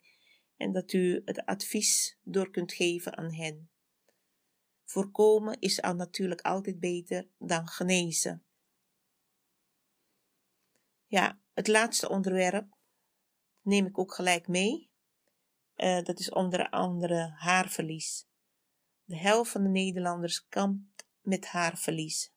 en 0.57 0.71
dat 0.71 0.93
u 0.93 1.21
het 1.25 1.45
advies 1.45 2.17
door 2.23 2.51
kunt 2.51 2.73
geven 2.73 3.17
aan 3.17 3.33
hen. 3.33 3.69
Voorkomen 4.83 5.59
is 5.59 5.81
al 5.81 5.93
natuurlijk 5.93 6.41
altijd 6.41 6.79
beter 6.79 7.27
dan 7.37 7.67
genezen. 7.67 8.45
Ja, 11.05 11.41
het 11.53 11.67
laatste 11.67 12.09
onderwerp 12.09 12.77
neem 13.61 13.85
ik 13.85 13.99
ook 13.99 14.13
gelijk 14.13 14.47
mee. 14.47 14.91
Uh, 15.75 16.03
dat 16.03 16.19
is 16.19 16.29
onder 16.29 16.69
andere 16.69 17.33
haarverlies. 17.35 18.27
De 19.03 19.17
helft 19.17 19.51
van 19.51 19.63
de 19.63 19.69
Nederlanders 19.69 20.47
kampt 20.47 20.90
met 21.21 21.45
haarverlies. 21.45 22.33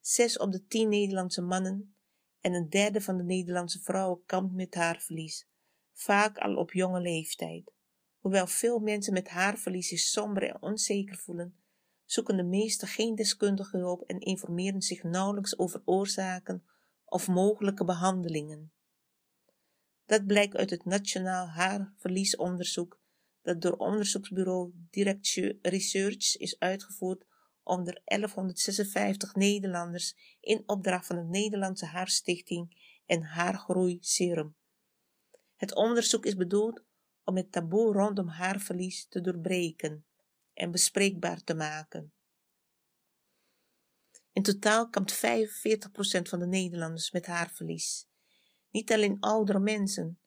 Zes 0.00 0.38
op 0.38 0.52
de 0.52 0.66
tien 0.66 0.88
Nederlandse 0.88 1.42
mannen 1.42 1.94
en 2.40 2.54
een 2.54 2.68
derde 2.68 3.00
van 3.00 3.16
de 3.16 3.22
Nederlandse 3.22 3.80
vrouwen 3.80 4.22
kampt 4.26 4.54
met 4.54 4.74
haarverlies, 4.74 5.48
vaak 5.92 6.38
al 6.38 6.56
op 6.56 6.72
jonge 6.72 7.00
leeftijd. 7.00 7.72
Hoewel 8.18 8.46
veel 8.46 8.78
mensen 8.78 9.12
met 9.12 9.28
haarverlies 9.28 9.88
zich 9.88 9.98
somber 9.98 10.42
en 10.42 10.62
onzeker 10.62 11.16
voelen, 11.16 11.56
zoeken 12.04 12.36
de 12.36 12.42
meesten 12.42 12.88
geen 12.88 13.14
deskundige 13.14 13.76
hulp 13.76 14.02
en 14.02 14.20
informeren 14.20 14.82
zich 14.82 15.02
nauwelijks 15.02 15.58
over 15.58 15.82
oorzaken 15.84 16.64
of 17.04 17.28
mogelijke 17.28 17.84
behandelingen. 17.84 18.72
Dat 20.06 20.26
blijkt 20.26 20.56
uit 20.56 20.70
het 20.70 20.84
Nationaal 20.84 21.46
Haarverliesonderzoek 21.46 23.00
dat 23.42 23.60
door 23.60 23.76
onderzoeksbureau 23.76 24.72
Direct 24.90 25.40
Research 25.62 26.36
is 26.36 26.58
uitgevoerd 26.58 27.24
onder 27.64 28.00
1156 28.04 29.34
Nederlanders 29.34 30.36
in 30.40 30.62
opdracht 30.66 31.06
van 31.06 31.16
de 31.16 31.22
Nederlandse 31.22 31.86
Haarstichting 31.86 32.92
en 33.06 33.22
Haargroei 33.22 33.98
Serum. 34.00 34.56
Het 35.56 35.74
onderzoek 35.74 36.26
is 36.26 36.36
bedoeld 36.36 36.84
om 37.24 37.36
het 37.36 37.52
taboe 37.52 37.92
rondom 37.92 38.28
haarverlies 38.28 39.06
te 39.08 39.20
doorbreken 39.20 40.06
en 40.54 40.70
bespreekbaar 40.70 41.42
te 41.42 41.54
maken. 41.54 42.12
In 44.32 44.42
totaal 44.42 44.88
kampt 44.88 45.16
45% 45.16 45.18
van 46.22 46.38
de 46.38 46.46
Nederlanders 46.46 47.10
met 47.10 47.26
haarverlies. 47.26 48.08
Niet 48.70 48.92
alleen 48.92 49.20
oudere 49.20 49.58
mensen. 49.58 50.18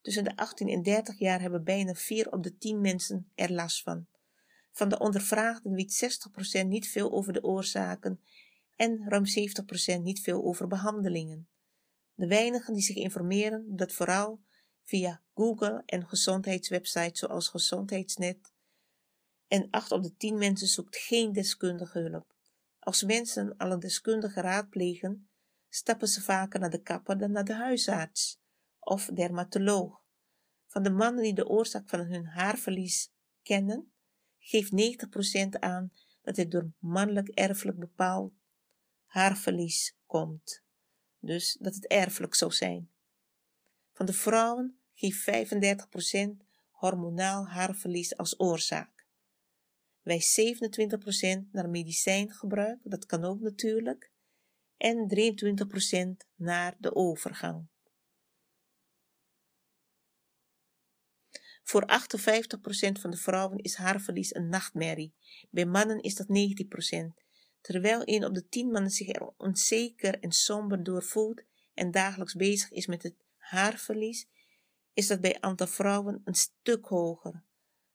Tussen 0.00 0.24
de 0.24 0.36
18 0.36 0.68
en 0.68 0.82
30 0.82 1.18
jaar 1.18 1.40
hebben 1.40 1.64
bijna 1.64 1.94
4 1.94 2.32
op 2.32 2.42
de 2.42 2.56
10 2.56 2.80
mensen 2.80 3.30
er 3.34 3.52
last 3.52 3.82
van. 3.82 4.06
Van 4.74 4.88
de 4.88 4.98
ondervraagden 4.98 5.72
weet 5.72 6.26
60% 6.62 6.66
niet 6.66 6.88
veel 6.88 7.12
over 7.12 7.32
de 7.32 7.42
oorzaken 7.42 8.20
en 8.76 9.08
ruim 9.08 9.24
70% 9.98 10.00
niet 10.02 10.20
veel 10.20 10.44
over 10.44 10.66
behandelingen. 10.66 11.48
De 12.14 12.26
weinigen 12.26 12.74
die 12.74 12.82
zich 12.82 12.96
informeren, 12.96 13.76
dat 13.76 13.92
vooral 13.92 14.40
via 14.82 15.22
Google 15.34 15.82
en 15.86 16.08
gezondheidswebsites 16.08 17.18
zoals 17.18 17.48
Gezondheidsnet. 17.48 18.52
En 19.46 19.70
8 19.70 19.92
op 19.92 20.02
de 20.02 20.16
10 20.16 20.38
mensen 20.38 20.66
zoekt 20.66 20.96
geen 20.96 21.32
deskundige 21.32 21.98
hulp. 21.98 22.34
Als 22.78 23.02
mensen 23.02 23.56
al 23.56 23.70
een 23.70 23.80
deskundige 23.80 24.40
raadplegen, 24.40 25.28
stappen 25.68 26.08
ze 26.08 26.22
vaker 26.22 26.60
naar 26.60 26.70
de 26.70 26.82
kapper 26.82 27.18
dan 27.18 27.30
naar 27.30 27.44
de 27.44 27.54
huisarts 27.54 28.40
of 28.78 29.06
dermatoloog. 29.06 30.02
Van 30.66 30.82
de 30.82 30.90
mannen 30.90 31.22
die 31.22 31.34
de 31.34 31.48
oorzaak 31.48 31.88
van 31.88 32.00
hun 32.00 32.26
haarverlies 32.26 33.12
kennen, 33.42 33.93
geeft 34.44 34.72
90% 35.56 35.58
aan 35.58 35.92
dat 36.22 36.36
het 36.36 36.50
door 36.50 36.72
mannelijk 36.78 37.28
erfelijk 37.28 37.78
bepaald 37.78 38.32
haarverlies 39.04 39.96
komt. 40.06 40.62
Dus 41.18 41.56
dat 41.60 41.74
het 41.74 41.86
erfelijk 41.86 42.34
zou 42.34 42.52
zijn. 42.52 42.90
Van 43.92 44.06
de 44.06 44.12
vrouwen 44.12 44.78
geeft 44.94 45.30
35% 45.30 46.44
hormonaal 46.70 47.48
haarverlies 47.48 48.16
als 48.16 48.40
oorzaak. 48.40 49.06
Wij 50.02 50.22
27% 51.46 51.50
naar 51.50 51.68
medicijngebruik, 51.68 52.78
dat 52.82 53.06
kan 53.06 53.24
ook 53.24 53.40
natuurlijk, 53.40 54.12
en 54.76 55.08
23% 56.24 56.28
naar 56.34 56.76
de 56.78 56.94
overgang. 56.94 57.68
Voor 61.64 61.82
58% 61.82 63.00
van 63.00 63.10
de 63.10 63.16
vrouwen 63.16 63.58
is 63.58 63.74
haarverlies 63.74 64.34
een 64.34 64.48
nachtmerrie. 64.48 65.14
Bij 65.50 65.66
mannen 65.66 66.02
is 66.02 66.14
dat 66.14 66.26
19%. 66.26 67.22
Terwijl 67.60 68.02
een 68.04 68.24
op 68.24 68.34
de 68.34 68.48
10 68.48 68.70
mannen 68.70 68.90
zich 68.90 69.08
er 69.08 69.32
onzeker 69.36 70.20
en 70.20 70.32
somber 70.32 70.82
door 70.82 71.02
voelt 71.02 71.42
en 71.74 71.90
dagelijks 71.90 72.34
bezig 72.34 72.70
is 72.70 72.86
met 72.86 73.02
het 73.02 73.14
haarverlies, 73.36 74.26
is 74.94 75.06
dat 75.06 75.20
bij 75.20 75.40
aantal 75.40 75.66
vrouwen 75.66 76.20
een 76.24 76.34
stuk 76.34 76.86
hoger. 76.86 77.42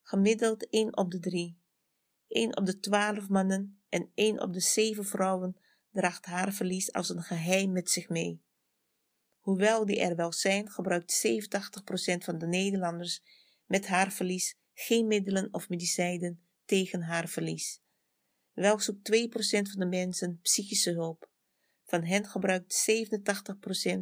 Gemiddeld 0.02 0.70
1 0.70 0.98
op 0.98 1.12
de 1.12 1.20
3. 1.20 1.58
1 2.28 2.58
op 2.58 2.66
de 2.66 2.80
12 2.80 3.30
mannen 3.30 3.82
en 3.90 4.12
1 4.14 4.42
op 4.42 4.54
de 4.54 4.60
7 4.60 5.06
vrouwen 5.06 5.58
draagt 5.92 6.26
haarverlies 6.26 6.94
als 6.94 7.10
een 7.10 7.24
geheim 7.24 7.72
met 7.72 7.90
zich 7.90 8.10
mee. 8.10 8.42
Hoewel 9.40 9.86
die 9.86 10.00
er 10.00 10.16
wel 10.16 10.34
zijn, 10.34 10.70
gebruikt 10.70 11.28
87% 11.28 12.24
van 12.24 12.38
de 12.38 12.48
Nederlanders 12.48 13.22
met 13.70 13.88
haarverlies 13.88 14.56
geen 14.74 15.08
middelen 15.08 15.54
of 15.54 15.70
medicijnen 15.70 16.48
tegen 16.66 17.02
haarverlies. 17.02 17.82
Wel 18.54 18.80
zoekt 18.80 19.12
2% 19.16 19.28
van 19.72 19.80
de 19.80 19.86
mensen 19.86 20.40
psychische 20.42 20.92
hulp. 20.92 21.30
Van 21.84 22.04
hen 22.04 22.26
gebruikt 22.26 22.92
87% 23.92 24.00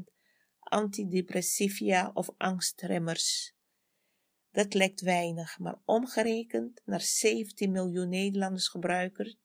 antidepressiva 0.60 2.12
of 2.14 2.30
angstremmers. 2.38 3.56
Dat 4.52 4.74
lijkt 4.74 5.02
weinig, 5.02 5.60
maar 5.60 5.82
omgerekend 5.86 6.82
naar 6.86 7.02
17 7.02 7.72
miljoen 7.72 8.10
Nederlanders 8.10 8.68
gebruikers, 8.68 9.38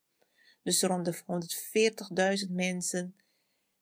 dus 0.63 0.83
rond 0.83 1.05
de 1.05 1.15
140.000 2.47 2.53
mensen, 2.53 3.17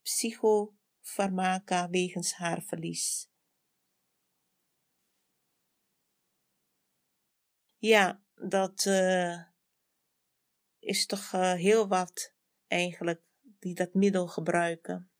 psychofarmaca 0.02 1.90
wegens 1.90 2.32
haarverlies. 2.32 3.29
Ja, 7.80 8.22
dat 8.34 8.84
uh, 8.84 9.42
is 10.78 11.06
toch 11.06 11.32
uh, 11.32 11.52
heel 11.52 11.88
wat 11.88 12.34
eigenlijk 12.66 13.22
die 13.42 13.74
dat 13.74 13.94
middel 13.94 14.26
gebruiken. 14.26 15.10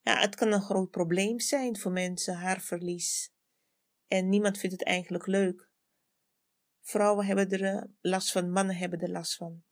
Ja, 0.00 0.20
het 0.20 0.34
kan 0.34 0.52
een 0.52 0.62
groot 0.62 0.90
probleem 0.90 1.40
zijn 1.40 1.78
voor 1.78 1.92
mensen, 1.92 2.34
haarverlies. 2.34 3.32
En 4.06 4.28
niemand 4.28 4.58
vindt 4.58 4.78
het 4.78 4.84
eigenlijk 4.88 5.26
leuk. 5.26 5.70
Vrouwen 6.80 7.26
hebben 7.26 7.50
er 7.50 7.64
eh, 7.64 7.82
last 8.00 8.32
van, 8.32 8.50
mannen 8.50 8.76
hebben 8.76 9.00
er 9.00 9.10
last 9.10 9.36
van. 9.36 9.64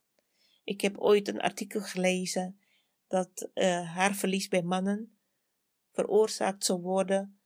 Ik 0.64 0.80
heb 0.80 0.98
ooit 0.98 1.28
een 1.28 1.40
artikel 1.40 1.80
gelezen 1.80 2.61
dat 3.06 3.50
haarverlies 3.85 4.48
bij 4.48 4.62
mannen 4.62 5.18
veroorzaakt 5.92 6.64
zou 6.64 6.80
worden 6.80 7.40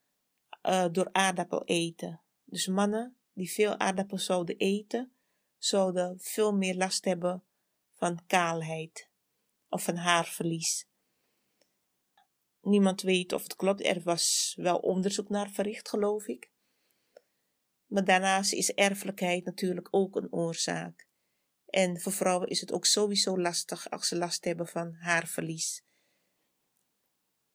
door 0.90 1.08
aardappel 1.12 1.64
eten. 1.64 2.23
Dus 2.54 2.66
mannen 2.66 3.16
die 3.32 3.52
veel 3.52 3.78
aardappels 3.78 4.24
zouden 4.24 4.56
eten, 4.56 5.12
zouden 5.56 6.20
veel 6.20 6.52
meer 6.52 6.74
last 6.74 7.04
hebben 7.04 7.44
van 7.92 8.26
kaalheid 8.26 9.10
of 9.68 9.84
van 9.84 9.96
haarverlies. 9.96 10.86
Niemand 12.60 13.02
weet 13.02 13.32
of 13.32 13.42
het 13.42 13.56
klopt. 13.56 13.84
Er 13.84 14.02
was 14.02 14.54
wel 14.56 14.78
onderzoek 14.78 15.28
naar 15.28 15.50
verricht, 15.50 15.88
geloof 15.88 16.26
ik. 16.26 16.50
Maar 17.86 18.04
daarnaast 18.04 18.52
is 18.52 18.72
erfelijkheid 18.72 19.44
natuurlijk 19.44 19.88
ook 19.90 20.16
een 20.16 20.32
oorzaak. 20.32 21.08
En 21.66 22.00
voor 22.00 22.12
vrouwen 22.12 22.48
is 22.48 22.60
het 22.60 22.72
ook 22.72 22.86
sowieso 22.86 23.38
lastig 23.38 23.90
als 23.90 24.08
ze 24.08 24.16
last 24.16 24.44
hebben 24.44 24.66
van 24.66 24.92
haarverlies. 24.92 25.84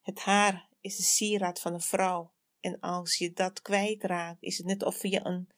Het 0.02 0.20
haar 0.20 0.70
is 0.80 0.96
de 0.96 1.04
sieraad 1.04 1.60
van 1.60 1.74
een 1.74 1.82
vrouw. 1.82 2.38
En 2.60 2.80
als 2.80 3.17
je 3.17 3.34
dat 3.34 3.62
kwijtraakt, 3.62 4.43
is 4.43 4.58
het 4.58 4.65
net 4.65 4.84
of 4.84 5.04
je 5.04 5.26
een, 5.26 5.50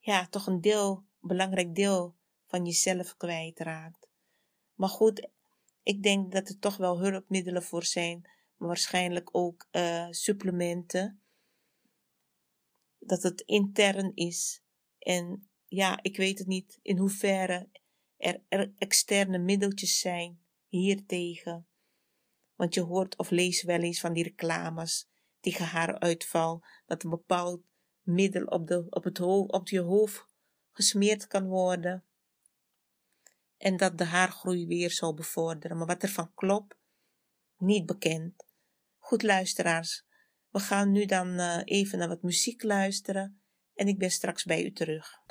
ja, 0.00 0.26
toch 0.26 0.46
een 0.46 0.60
deel, 0.60 1.04
belangrijk 1.20 1.74
deel 1.74 2.14
van 2.46 2.64
jezelf 2.64 3.16
kwijtraakt. 3.16 4.08
Maar 4.74 4.88
goed, 4.88 5.28
ik 5.82 6.02
denk 6.02 6.32
dat 6.32 6.48
er 6.48 6.58
toch 6.58 6.76
wel 6.76 6.98
hulpmiddelen 6.98 7.62
voor 7.62 7.84
zijn 7.84 8.28
maar 8.58 8.68
waarschijnlijk 8.68 9.28
ook 9.32 9.68
uh, 9.72 10.06
supplementen. 10.10 11.22
Dat 12.98 13.22
het 13.22 13.40
intern 13.40 14.12
is. 14.14 14.62
En 14.98 15.48
ja, 15.66 15.98
ik 16.02 16.16
weet 16.16 16.38
het 16.38 16.46
niet 16.46 16.78
in 16.82 16.98
hoeverre 16.98 17.68
er, 18.16 18.42
er 18.48 18.72
externe 18.78 19.38
middeltjes 19.38 19.98
zijn 19.98 20.40
hiertegen. 20.66 21.66
Want 22.54 22.74
je 22.74 22.80
hoort 22.80 23.16
of 23.16 23.30
leest 23.30 23.62
wel 23.62 23.80
eens 23.80 24.00
van 24.00 24.12
die 24.12 24.24
reclames 24.24 25.08
tegen 25.40 25.66
haaruitval, 25.66 26.64
dat 26.86 27.02
een 27.02 27.10
bepaald 27.10 27.62
middel 28.02 28.44
op, 28.44 28.66
de, 28.66 28.86
op, 28.90 29.04
het 29.04 29.20
op 29.20 29.68
je 29.68 29.80
hoofd 29.80 30.26
gesmeerd 30.72 31.26
kan 31.26 31.46
worden. 31.46 32.04
En 33.56 33.76
dat 33.76 33.98
de 33.98 34.04
haargroei 34.04 34.66
weer 34.66 34.90
zal 34.90 35.14
bevorderen. 35.14 35.76
Maar 35.76 35.86
wat 35.86 36.02
ervan 36.02 36.34
klopt, 36.34 36.76
niet 37.56 37.86
bekend. 37.86 38.46
Goed 38.98 39.22
luisteraars, 39.22 40.04
we 40.48 40.58
gaan 40.58 40.92
nu 40.92 41.04
dan 41.04 41.28
uh, 41.28 41.60
even 41.64 41.98
naar 41.98 42.08
wat 42.08 42.22
muziek 42.22 42.62
luisteren 42.62 43.42
en 43.74 43.88
ik 43.88 43.98
ben 43.98 44.10
straks 44.10 44.44
bij 44.44 44.64
u 44.64 44.72
terug. 44.72 45.26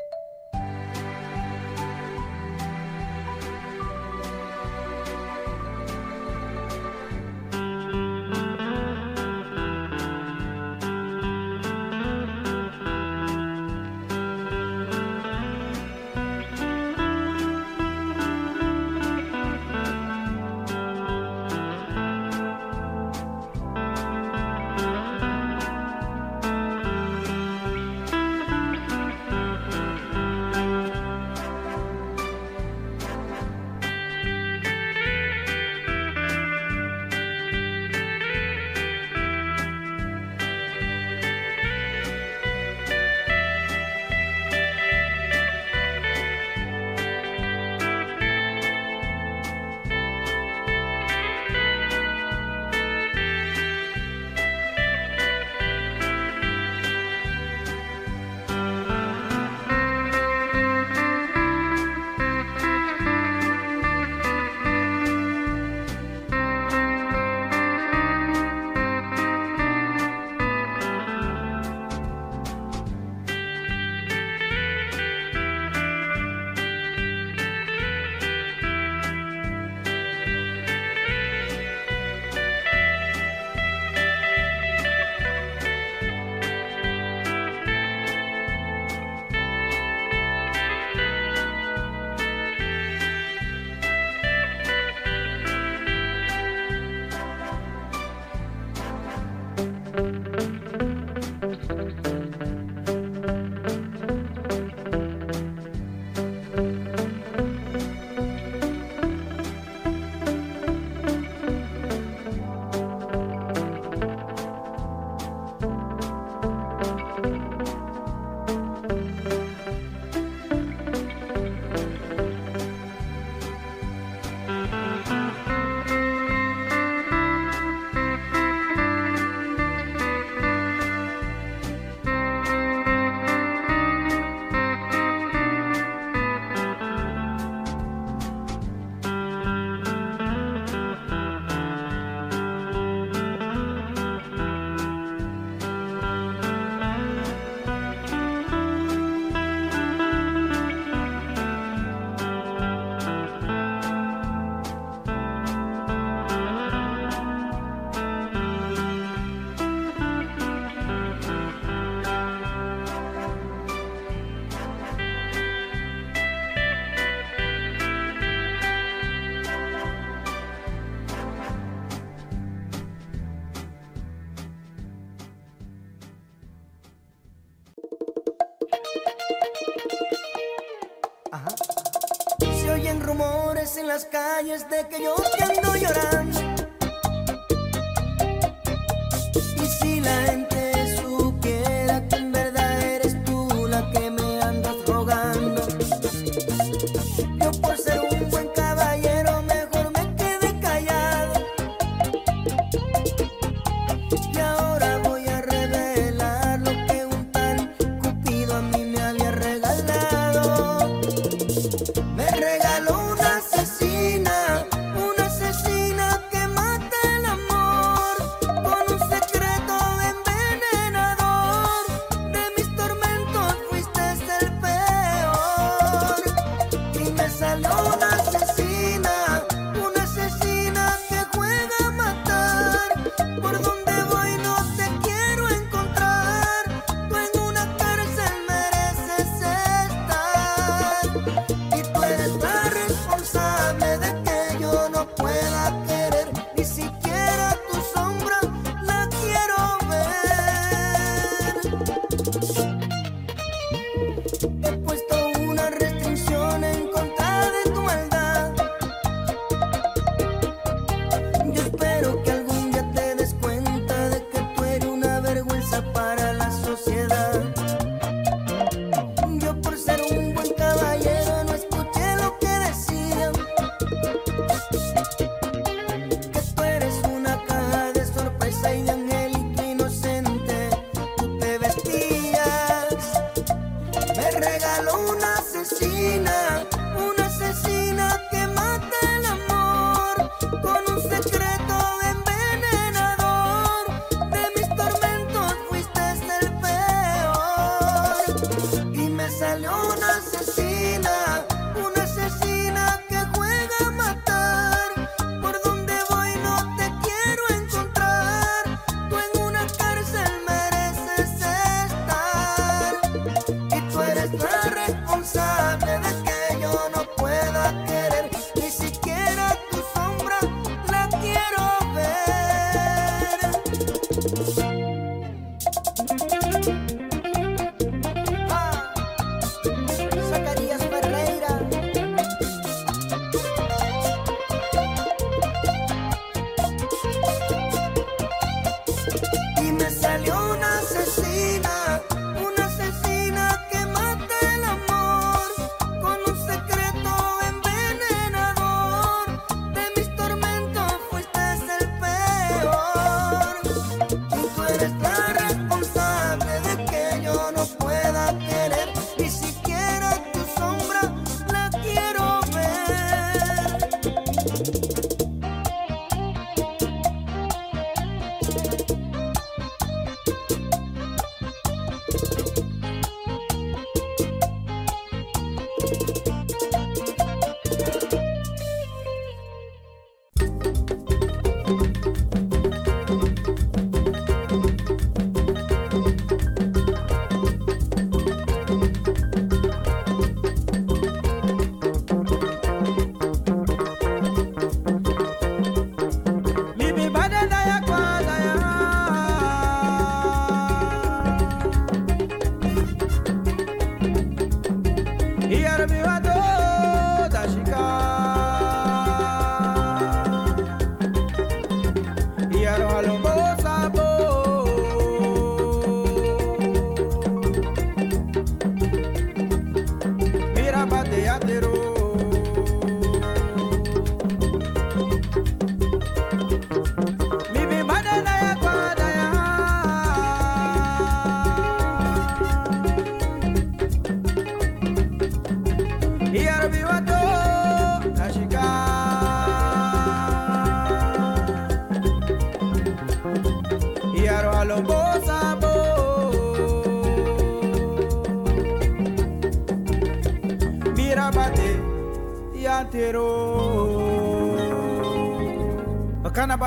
las 183.98 184.06
calles 184.06 184.70
de 184.70 184.88
que 184.90 185.04
yo 185.04 185.16
te 185.16 185.44
ando 185.44 185.76
llorando. 185.76 186.47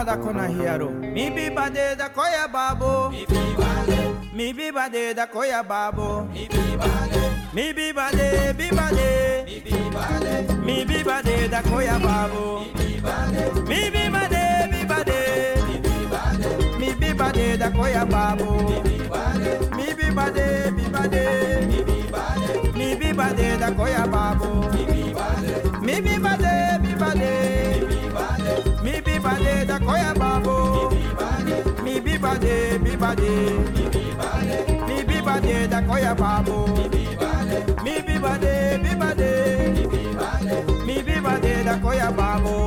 baba 0.04 0.16
da 0.16 0.22
kona 0.22 0.46
hiaro. 0.48 0.88
Mi 1.14 1.30
bi 1.30 1.50
ba 1.50 1.68
de 1.70 1.94
da 1.98 2.08
koya 2.08 2.48
babo. 2.52 3.10
Mi 3.10 3.24
bi 3.26 3.54
bade. 3.58 3.98
Mi 4.34 4.52
bi 4.52 4.70
bade 4.70 5.14
da 5.14 5.26
koya 5.26 5.62
babo. 5.62 6.26
Mi 6.32 6.48
bi 6.48 6.76
bade. 6.80 7.22
Mi 7.54 7.72
bi 7.72 7.92
bade 7.92 8.54
bi 8.58 8.68
bade. 8.78 9.44
Mi 9.46 9.60
bi 9.60 9.90
bade. 9.94 10.34
Mi 10.66 10.84
bi 10.84 11.02
bade 11.08 11.48
da 11.52 11.60
koya 11.62 11.98
babo. 12.06 12.64
Mi 13.68 13.80
bi 13.94 14.08
bade 14.14 14.44
bi 14.72 14.80
bade. 14.90 15.20
Mi 16.80 16.94
bi 17.00 17.12
ba 17.18 17.28
de 17.32 17.56
da 17.60 17.68
koya 17.70 18.04
babo. 18.12 18.50
Mi 19.76 19.86
bi 19.98 20.08
bade 20.16 20.48
bi 20.76 20.84
bade. 20.94 21.24
Mi 22.78 22.94
bi 23.00 23.12
ba 23.18 23.28
de 23.38 23.48
da 23.60 23.68
koya 23.78 24.04
babo. 24.14 24.29
Bade 29.40 29.64
da 29.66 29.78
koya 29.78 30.14
babo. 30.14 30.90
Mi 31.84 32.00
bi 32.00 32.18
bade, 32.18 32.78
bi 32.84 32.96
bade. 32.96 33.30
Mi 34.86 35.02
bi 35.04 35.20
bade 35.26 35.66
da 35.70 35.80
koya 35.82 36.14
babo. 36.14 36.66
Mi 37.84 38.00
bi 38.06 38.18
bade, 38.18 38.78
bi 38.82 38.94
bade. 39.00 39.32
Mi 40.86 41.02
bi 41.02 41.20
bade 41.20 41.64
da 41.64 41.74
koya 41.82 42.10
babo. 42.16 42.59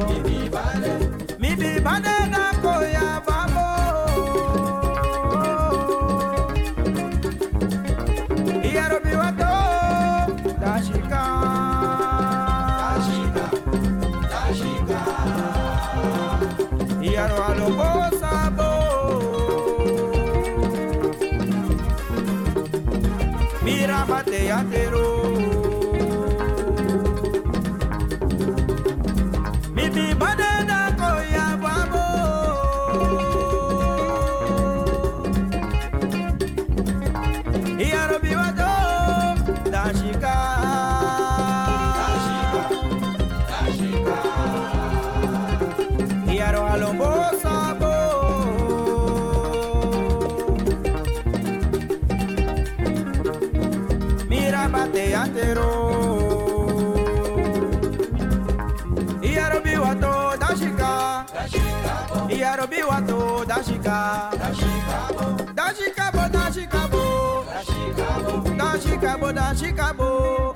chicabô, 69.23 69.31
da 69.31 69.55
chicabô. 69.55 70.53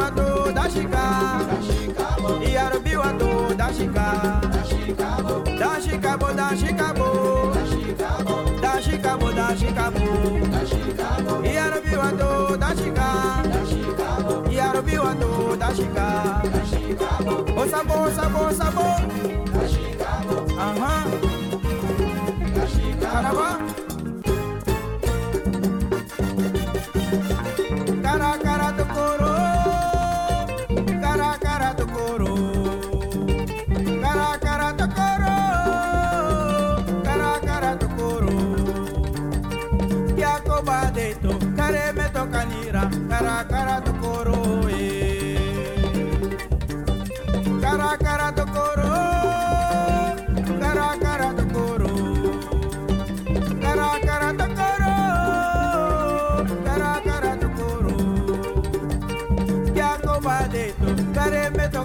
a 0.00 0.10
dor 0.10 0.52
da 0.52 0.68
chica. 0.68 1.38
Iaru 2.50 2.80
biwado, 2.80 3.54
da 3.54 3.72
chica. 3.72 4.40
Da 5.58 5.80
chicabô, 5.80 6.32
da 6.32 6.56
chicabô. 6.56 7.52
Da 8.60 8.80
chicabô, 8.80 9.32
da 9.32 9.54
chicabô. 9.54 10.06
a 11.44 11.80
biwado, 11.82 12.56
da 12.56 12.74
chica. 12.74 13.06
Iaru 14.50 14.82
biwado, 14.82 15.56
da 15.56 15.74
chica. 15.74 16.42
O 17.56 17.68
sabor, 17.68 18.10
sabor, 18.12 18.52
sabor. 18.52 19.00
Da 19.52 19.68
chicabô. 19.68 20.36
Aham. 20.58 21.10
Da 22.54 22.66
chicabô. 22.66 23.53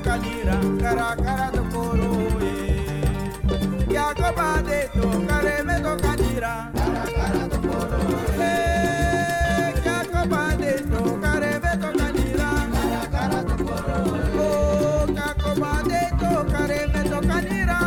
Kanira 0.10 0.58
kara 0.82 1.10
kara 1.24 1.48
to 1.56 1.62
koro 1.72 2.12
ye 2.42 2.56
ya 3.94 4.08
ko 4.20 4.30
ba 4.38 4.50
de 4.68 4.80
to 4.96 5.06
kare 5.28 5.56
me 5.68 5.76
to 5.86 5.94
Kanira, 6.04 6.54
kara 6.78 7.04
kara 7.18 7.44
to 7.52 7.58
koro 7.68 8.00
ye 8.40 8.54
ya 9.86 9.98
ko 10.12 10.22
ba 10.32 10.44
de 10.62 10.72
to 10.92 11.02
kare 11.24 11.52
me 11.64 11.72
to 11.82 11.90
Kanira, 12.00 12.50
kara 12.74 13.02
kara 13.14 13.40
to 13.50 13.56
koro 13.66 14.00
o 14.46 14.48
ka 15.18 15.30
ko 15.42 15.52
ba 15.62 15.74
de 15.90 16.02
to 16.22 16.32
kare 16.54 16.80
me 16.94 17.02
to 17.12 17.20
Kanira, 17.30 17.80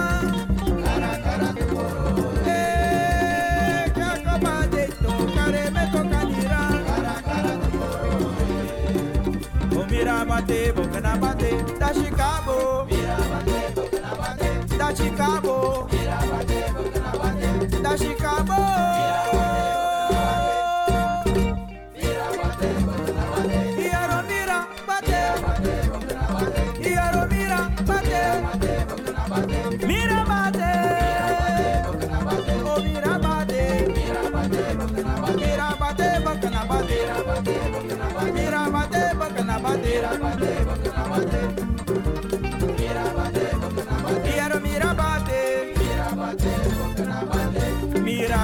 kara 0.85 1.13
kara 1.25 1.49
to 1.59 1.65
koro 1.75 2.27
ye 2.47 2.63
ya 4.01 4.11
ko 4.25 4.35
ba 4.45 4.57
de 4.73 4.85
to 5.03 5.13
kare 5.35 5.65
me 5.75 5.83
to 5.95 6.01
Kanira, 6.13 6.63
kara 6.89 7.15
kara 7.29 7.53
to 7.63 7.69
koro 7.79 8.15
o 9.77 9.87
mira 9.91 10.17
bate 10.29 10.61
Mirabadê, 11.13 11.63
da 11.79 11.93
Chicago. 11.93 12.87
Mirabadê, 12.87 14.77
da 14.79 14.97
Chicago. 14.97 15.52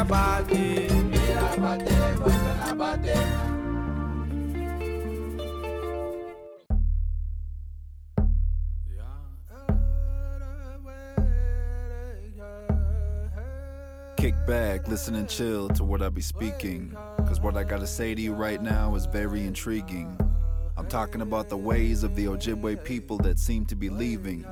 Mira 0.09 0.45
bate, 0.49 0.91
mira 1.05 1.57
bate, 1.59 2.19
boca 2.19 2.55
na 2.61 2.75
bate. 2.75 3.17
Kick 14.17 14.35
back, 14.47 14.89
listen 14.89 15.15
and 15.15 15.29
chill 15.29 15.69
to 15.71 15.85
what 15.85 16.03
I 16.03 16.09
be 16.09 16.21
speaking. 16.21 16.97
Cause 17.19 17.41
what 17.41 17.57
I 17.57 17.63
gotta 17.65 17.87
say 17.87 18.15
to 18.15 18.21
you 18.21 18.33
right 18.35 18.61
now 18.61 18.95
is 18.95 19.07
very 19.07 19.45
intriguing. 19.45 20.19
I'm 20.77 20.87
talking 20.87 21.21
about 21.21 21.49
the 21.49 21.57
ways 21.57 22.03
of 22.03 22.15
the 22.15 22.27
Ojibwe 22.27 22.83
people 22.85 23.19
that 23.19 23.39
seem 23.39 23.67
to 23.67 23.77
be 23.77 23.91
leaving. 23.91 24.45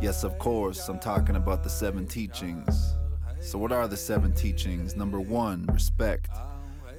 Yes, 0.00 0.24
of 0.24 0.38
course, 0.38 0.88
I'm 0.88 0.98
talking 0.98 1.36
about 1.36 1.62
the 1.62 1.70
seven 1.70 2.06
teachings. 2.06 2.96
So, 3.44 3.58
what 3.58 3.72
are 3.72 3.86
the 3.86 3.96
seven 3.96 4.32
teachings? 4.32 4.96
Number 4.96 5.20
one, 5.20 5.66
respect. 5.66 6.30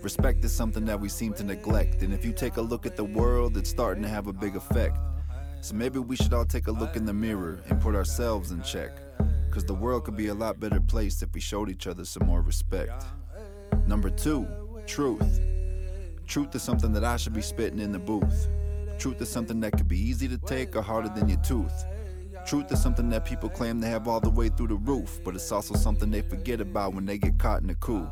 Respect 0.04 0.46
is 0.46 0.54
something 0.54 0.86
that 0.86 1.00
we 1.00 1.10
seem 1.10 1.34
to 1.34 1.44
neglect, 1.44 2.04
and 2.04 2.14
if 2.14 2.24
you 2.24 2.32
take 2.32 2.58
a 2.58 2.62
look 2.62 2.86
at 2.86 2.96
the 2.96 3.04
world, 3.04 3.58
it's 3.58 3.72
starting 3.72 4.04
to 4.04 4.10
have 4.10 4.28
a 4.28 4.34
big 4.34 4.56
effect. 4.56 4.96
So, 5.62 5.74
maybe 5.74 5.98
we 5.98 6.16
should 6.16 6.36
all 6.36 6.46
take 6.46 6.68
a 6.68 6.72
look 6.72 6.96
in 6.96 7.04
the 7.04 7.14
mirror 7.14 7.64
and 7.68 7.82
put 7.82 7.96
ourselves 7.96 8.52
in 8.52 8.62
check. 8.62 8.92
Because 9.48 9.66
the 9.66 9.74
world 9.74 10.04
could 10.04 10.16
be 10.16 10.28
a 10.28 10.36
lot 10.36 10.60
better 10.60 10.80
place 10.80 11.24
if 11.24 11.34
we 11.34 11.42
showed 11.42 11.68
each 11.68 11.88
other 11.88 12.06
some 12.06 12.28
more 12.28 12.44
respect. 12.44 13.04
Number 13.88 14.12
two, 14.12 14.48
truth. 14.86 15.42
Truth 16.28 16.54
is 16.54 16.62
something 16.62 16.94
that 16.94 17.04
I 17.04 17.18
should 17.18 17.34
be 17.34 17.42
spitting 17.42 17.80
in 17.80 17.92
the 17.92 17.98
booth. 17.98 18.48
Truth 19.00 19.20
is 19.20 19.30
something 19.30 19.60
that 19.62 19.72
could 19.72 19.88
be 19.88 20.00
easy 20.00 20.28
to 20.28 20.38
take 20.38 20.76
or 20.76 20.84
harder 20.84 21.10
than 21.10 21.28
your 21.28 21.42
tooth. 21.42 21.86
Truth 22.46 22.72
is 22.72 22.80
something 22.80 23.10
that 23.10 23.26
people 23.26 23.50
claim 23.50 23.80
they 23.80 23.90
have 23.90 24.08
all 24.08 24.20
the 24.20 24.30
way 24.30 24.50
through 24.50 24.68
the 24.68 24.76
roof, 24.76 25.20
but 25.26 25.34
it's 25.34 25.52
also 25.52 25.74
something 25.74 26.12
they 26.12 26.22
forget 26.22 26.62
about 26.62 26.94
when 26.94 27.04
they 27.04 27.18
get 27.18 27.40
caught 27.40 27.64
in 27.64 27.70
a 27.72 27.76
coup. 27.76 28.08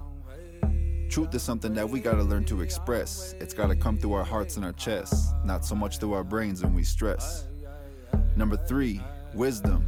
Truth 1.07 1.35
is 1.35 1.43
something 1.43 1.75
that 1.75 1.87
we 1.87 1.99
gotta 1.99 2.23
learn 2.23 2.43
to 2.45 2.61
express. 2.61 3.35
It's 3.39 3.53
gotta 3.53 3.75
come 3.75 3.99
through 3.99 4.13
our 4.13 4.23
hearts 4.23 4.57
and 4.57 4.65
our 4.65 4.73
chests, 4.73 5.31
not 5.45 5.63
so 5.63 5.75
much 5.75 5.99
through 5.99 6.13
our 6.13 6.23
brains 6.23 6.63
when 6.63 6.73
we 6.73 6.83
stress. 6.83 7.47
Number 8.35 8.57
three, 8.57 8.99
wisdom. 9.35 9.87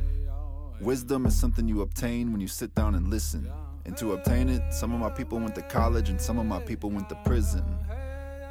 Wisdom 0.80 1.26
is 1.26 1.36
something 1.36 1.68
you 1.68 1.82
obtain 1.82 2.32
when 2.32 2.39
you 2.39 2.48
sit 2.48 2.76
down 2.76 2.93
and 2.93 3.10
listen. 3.10 3.52
And 3.86 3.98
to 3.98 4.14
obtain 4.14 4.50
it, 4.50 4.62
some 4.72 4.93
of 4.93 5.00
my 5.00 5.10
people 5.10 5.39
went 5.39 5.56
to 5.56 5.64
college 5.64 6.10
and 6.10 6.22
some 6.22 6.38
of 6.38 6.46
my 6.46 6.60
people 6.60 6.91
went 6.91 7.10
to 7.10 7.16
prison. 7.26 7.64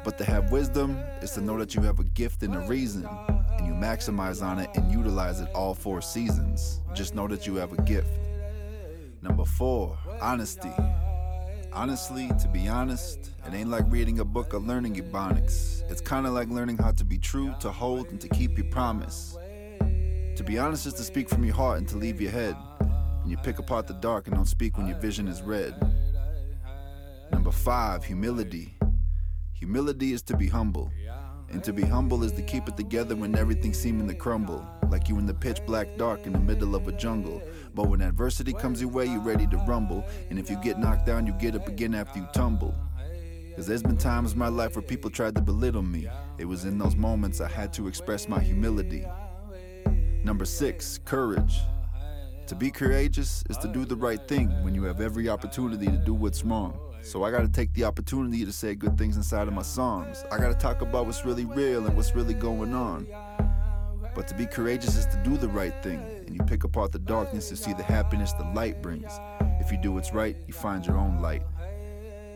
But 0.05 0.19
to 0.19 0.23
have 0.25 0.51
wisdom 0.51 0.99
is 1.23 1.31
to 1.31 1.41
know 1.41 1.57
that 1.57 1.73
you 1.73 1.81
have 1.81 1.99
a 1.99 2.03
gift 2.03 2.43
and 2.43 2.55
a 2.55 2.59
reason. 2.59 3.09
and 3.57 3.65
you 3.65 3.73
maximize 3.73 4.45
on 4.45 4.59
it 4.59 4.69
and 4.75 4.91
utilize 4.91 5.39
it 5.39 5.49
all 5.55 5.73
four 5.73 6.01
seasons. 6.01 6.81
Just 6.93 7.15
know 7.15 7.27
that 7.27 7.47
you 7.47 7.55
have 7.55 7.73
a 7.73 7.81
gift. 7.81 8.19
Number 9.21 9.45
four, 9.45 9.97
honesty. 10.21 10.71
Honestly, 11.73 12.29
to 12.39 12.47
be 12.49 12.67
honest, 12.67 13.31
it 13.47 13.53
ain't 13.53 13.69
like 13.69 13.85
reading 13.87 14.19
a 14.19 14.25
book 14.25 14.53
or 14.53 14.59
learning 14.59 14.95
ebonics. 14.95 15.81
It's 15.89 16.01
kinda 16.01 16.29
like 16.29 16.49
learning 16.49 16.77
how 16.77 16.91
to 16.91 17.03
be 17.03 17.17
true, 17.17 17.55
to 17.61 17.71
hold, 17.71 18.11
and 18.11 18.21
to 18.21 18.27
keep 18.27 18.57
your 18.57 18.67
promise. 18.67 19.37
To 19.79 20.43
be 20.45 20.59
honest 20.59 20.85
is 20.85 20.93
to 20.95 21.03
speak 21.03 21.29
from 21.29 21.43
your 21.43 21.55
heart 21.55 21.79
and 21.79 21.87
to 21.89 21.97
leave 21.97 22.21
your 22.21 22.31
head. 22.31 22.55
And 22.79 23.31
you 23.31 23.37
pick 23.37 23.57
apart 23.57 23.87
the 23.87 23.93
dark 23.93 24.27
and 24.27 24.35
don't 24.35 24.45
speak 24.45 24.77
when 24.77 24.85
your 24.85 24.99
vision 24.99 25.27
is 25.27 25.41
red. 25.41 25.73
Number 27.31 27.51
five, 27.51 28.03
humility. 28.03 28.74
Humility 29.55 30.11
is 30.11 30.21
to 30.23 30.35
be 30.35 30.47
humble. 30.47 30.91
And 31.49 31.63
to 31.63 31.71
be 31.71 31.83
humble 31.83 32.25
is 32.25 32.33
to 32.33 32.41
keep 32.41 32.67
it 32.67 32.75
together 32.75 33.15
when 33.15 33.37
everything 33.37 33.73
seeming 33.73 34.05
to 34.09 34.13
crumble. 34.13 34.67
Like 34.89 35.07
you 35.07 35.17
in 35.17 35.25
the 35.25 35.33
pitch 35.33 35.65
black 35.65 35.87
dark 35.97 36.25
in 36.25 36.33
the 36.33 36.39
middle 36.39 36.75
of 36.75 36.89
a 36.89 36.91
jungle. 36.91 37.41
But 37.73 37.87
when 37.87 38.01
adversity 38.01 38.51
comes 38.51 38.81
your 38.81 38.89
way, 38.89 39.05
you're 39.05 39.21
ready 39.21 39.47
to 39.47 39.57
rumble. 39.59 40.03
And 40.29 40.37
if 40.37 40.49
you 40.49 40.57
get 40.57 40.77
knocked 40.77 41.05
down, 41.05 41.25
you 41.25 41.31
get 41.33 41.55
up 41.55 41.69
again 41.69 41.95
after 41.95 42.19
you 42.19 42.27
tumble. 42.33 42.75
Cause 43.55 43.65
there's 43.65 43.81
been 43.81 43.95
times 43.95 44.33
in 44.33 44.39
my 44.39 44.49
life 44.49 44.75
where 44.75 44.83
people 44.83 45.09
tried 45.09 45.35
to 45.35 45.41
belittle 45.41 45.81
me. 45.81 46.09
It 46.37 46.43
was 46.43 46.65
in 46.65 46.77
those 46.77 46.97
moments 46.97 47.39
I 47.39 47.47
had 47.47 47.71
to 47.73 47.87
express 47.87 48.27
my 48.27 48.41
humility. 48.41 49.05
Number 50.25 50.43
six, 50.43 50.99
courage. 51.05 51.61
To 52.47 52.55
be 52.55 52.69
courageous 52.69 53.45
is 53.49 53.55
to 53.59 53.69
do 53.69 53.85
the 53.85 53.95
right 53.95 54.27
thing 54.27 54.49
when 54.65 54.75
you 54.75 54.83
have 54.83 54.99
every 54.99 55.29
opportunity 55.29 55.85
to 55.85 55.97
do 55.97 56.13
what's 56.13 56.43
wrong. 56.43 56.77
So 57.05 57.23
I 57.23 57.29
gotta 57.29 57.47
take 57.47 57.71
the 57.73 57.83
opportunity 57.83 58.43
to 58.45 58.51
say 58.51 58.73
good 58.73 58.97
things 58.97 59.15
inside 59.15 59.47
of 59.47 59.53
my 59.53 59.61
songs. 59.61 60.23
I 60.31 60.39
gotta 60.39 60.55
talk 60.55 60.81
about 60.81 61.05
what's 61.05 61.23
really 61.23 61.45
real 61.45 61.85
and 61.85 61.95
what's 61.95 62.15
really 62.15 62.33
going 62.33 62.73
on. 62.73 63.05
But 64.15 64.27
to 64.29 64.33
be 64.33 64.47
courageous 64.47 64.97
is 64.97 65.05
to 65.05 65.21
do 65.23 65.37
the 65.37 65.47
right 65.47 65.83
thing, 65.83 65.99
and 66.25 66.33
you 66.33 66.41
pick 66.45 66.63
apart 66.63 66.91
the 66.91 66.97
darkness 66.97 67.47
to 67.49 67.55
see 67.55 67.73
the 67.73 67.83
happiness 67.83 68.33
the 68.33 68.45
light 68.55 68.81
brings. 68.81 69.19
If 69.59 69.71
you 69.71 69.77
do 69.77 69.91
what's 69.91 70.13
right, 70.13 70.35
you 70.47 70.53
find 70.53 70.83
your 70.83 70.97
own 70.97 71.21
light. 71.21 71.43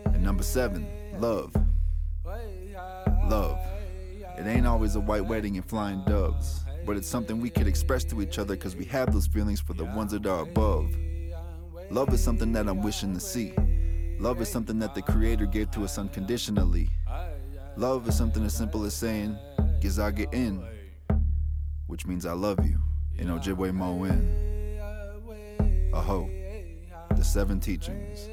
And 0.04 0.22
number 0.22 0.44
seven, 0.44 0.86
love. 1.18 1.52
Love. 3.28 3.58
It 4.38 4.46
ain't 4.46 4.68
always 4.68 4.94
a 4.94 5.00
white 5.00 5.26
wedding 5.26 5.56
and 5.56 5.64
flying 5.64 6.04
doves, 6.04 6.64
but 6.86 6.96
it's 6.96 7.08
something 7.08 7.40
we 7.40 7.50
can 7.50 7.66
express 7.66 8.04
to 8.04 8.22
each 8.22 8.38
other 8.38 8.54
because 8.54 8.76
we 8.76 8.84
have 8.84 9.12
those 9.12 9.26
feelings 9.26 9.60
for 9.60 9.72
the 9.74 9.84
ones 9.84 10.12
that 10.12 10.26
are 10.26 10.42
above. 10.42 10.94
Love 11.90 12.14
is 12.14 12.22
something 12.22 12.52
that 12.52 12.68
I'm 12.68 12.82
wishing 12.82 13.14
to 13.14 13.20
see. 13.20 13.52
Love 14.20 14.42
is 14.42 14.50
something 14.50 14.78
that 14.78 14.94
the 14.94 15.00
Creator 15.00 15.46
gave 15.46 15.70
to 15.70 15.82
us 15.82 15.96
unconditionally. 15.96 16.90
Love 17.78 18.06
is 18.06 18.14
something 18.14 18.44
as 18.44 18.52
simple 18.52 18.84
as 18.84 18.92
saying, 18.92 19.34
Gizage 19.80 20.30
in, 20.34 20.62
which 21.86 22.04
means 22.06 22.26
I 22.26 22.32
love 22.32 22.58
you, 22.62 22.78
in 23.16 23.28
Ojibwe 23.28 23.72
Moen. 23.72 24.78
Aho, 25.94 26.28
the 27.16 27.24
seven 27.24 27.60
teachings. 27.60 28.28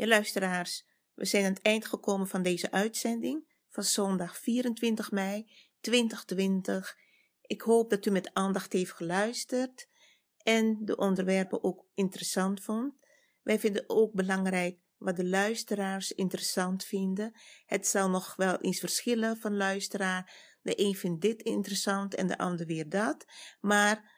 Ja, 0.00 0.06
luisteraars, 0.06 0.84
we 1.14 1.24
zijn 1.24 1.44
aan 1.44 1.52
het 1.52 1.62
eind 1.62 1.86
gekomen 1.86 2.28
van 2.28 2.42
deze 2.42 2.70
uitzending 2.70 3.44
van 3.68 3.84
zondag 3.84 4.38
24 4.38 5.10
mei 5.10 5.52
2020. 5.80 6.96
Ik 7.40 7.60
hoop 7.60 7.90
dat 7.90 8.06
u 8.06 8.10
met 8.10 8.30
aandacht 8.34 8.72
heeft 8.72 8.92
geluisterd 8.92 9.88
en 10.42 10.78
de 10.84 10.96
onderwerpen 10.96 11.64
ook 11.64 11.86
interessant 11.94 12.60
vond. 12.60 12.94
Wij 13.42 13.58
vinden 13.58 13.84
ook 13.86 14.12
belangrijk 14.12 14.78
wat 14.96 15.16
de 15.16 15.26
luisteraars 15.26 16.12
interessant 16.12 16.84
vinden. 16.84 17.32
Het 17.66 17.86
zal 17.86 18.10
nog 18.10 18.36
wel 18.36 18.60
eens 18.60 18.78
verschillen 18.78 19.36
van 19.36 19.56
luisteraar. 19.56 20.56
De 20.62 20.80
een 20.80 20.94
vindt 20.94 21.20
dit 21.20 21.42
interessant 21.42 22.14
en 22.14 22.26
de 22.26 22.38
ander 22.38 22.66
weer 22.66 22.88
dat. 22.88 23.24
Maar 23.60 24.12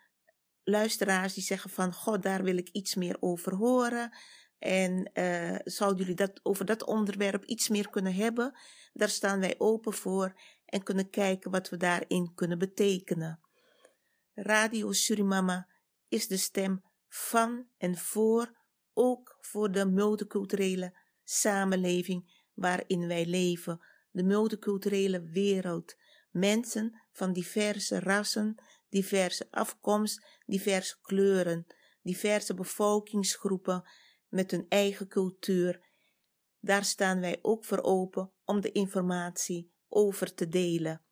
luisteraars 0.64 1.34
die 1.34 1.44
zeggen 1.44 1.70
van, 1.70 1.92
god, 1.92 2.22
daar 2.22 2.42
wil 2.42 2.56
ik 2.56 2.68
iets 2.68 2.94
meer 2.94 3.16
over 3.20 3.54
horen. 3.54 4.12
En 4.62 5.10
uh, 5.14 5.58
zouden 5.64 5.98
jullie 5.98 6.14
dat, 6.14 6.40
over 6.42 6.64
dat 6.64 6.84
onderwerp 6.84 7.44
iets 7.44 7.68
meer 7.68 7.90
kunnen 7.90 8.14
hebben? 8.14 8.58
Daar 8.92 9.08
staan 9.08 9.40
wij 9.40 9.54
open 9.58 9.92
voor 9.92 10.40
en 10.64 10.82
kunnen 10.82 11.10
kijken 11.10 11.50
wat 11.50 11.68
we 11.68 11.76
daarin 11.76 12.34
kunnen 12.34 12.58
betekenen. 12.58 13.40
Radio 14.34 14.92
Surimama 14.92 15.68
is 16.08 16.26
de 16.26 16.36
stem 16.36 16.82
van 17.08 17.66
en 17.78 17.96
voor, 17.96 18.58
ook 18.92 19.38
voor 19.40 19.72
de 19.72 19.86
multiculturele 19.86 20.98
samenleving 21.24 22.44
waarin 22.54 23.06
wij 23.06 23.26
leven, 23.26 23.80
de 24.10 24.22
multiculturele 24.22 25.22
wereld. 25.22 25.94
Mensen 26.30 27.02
van 27.12 27.32
diverse 27.32 28.00
rassen, 28.00 28.62
diverse 28.88 29.48
afkomst, 29.50 30.26
diverse 30.46 31.00
kleuren, 31.00 31.66
diverse 32.02 32.54
bevolkingsgroepen 32.54 33.84
met 34.32 34.50
hun 34.50 34.66
eigen 34.68 35.08
cultuur. 35.08 35.80
Daar 36.60 36.84
staan 36.84 37.20
wij 37.20 37.38
ook 37.42 37.64
voor 37.64 37.82
open 37.82 38.32
om 38.44 38.60
de 38.60 38.72
informatie 38.72 39.72
over 39.88 40.34
te 40.34 40.48
delen. 40.48 41.04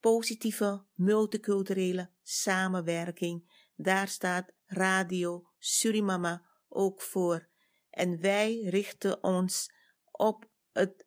Positieve 0.00 0.84
multiculturele 0.94 2.10
samenwerking, 2.22 3.66
daar 3.76 4.08
staat 4.08 4.52
Radio 4.66 5.48
Surimama 5.58 6.46
ook 6.68 7.02
voor. 7.02 7.48
En 7.90 8.20
wij 8.20 8.60
richten 8.60 9.22
ons 9.22 9.72
op 10.10 10.50
het, 10.72 11.06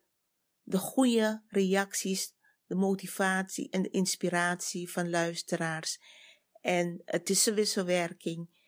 de 0.62 0.78
goede 0.78 1.42
reacties, 1.46 2.34
de 2.66 2.74
motivatie 2.74 3.70
en 3.70 3.82
de 3.82 3.90
inspiratie 3.90 4.90
van 4.90 5.10
luisteraars. 5.10 6.00
En 6.60 7.02
het 7.04 7.30
is 7.30 7.46
een 7.46 7.54
wisselwerking. 7.54 8.61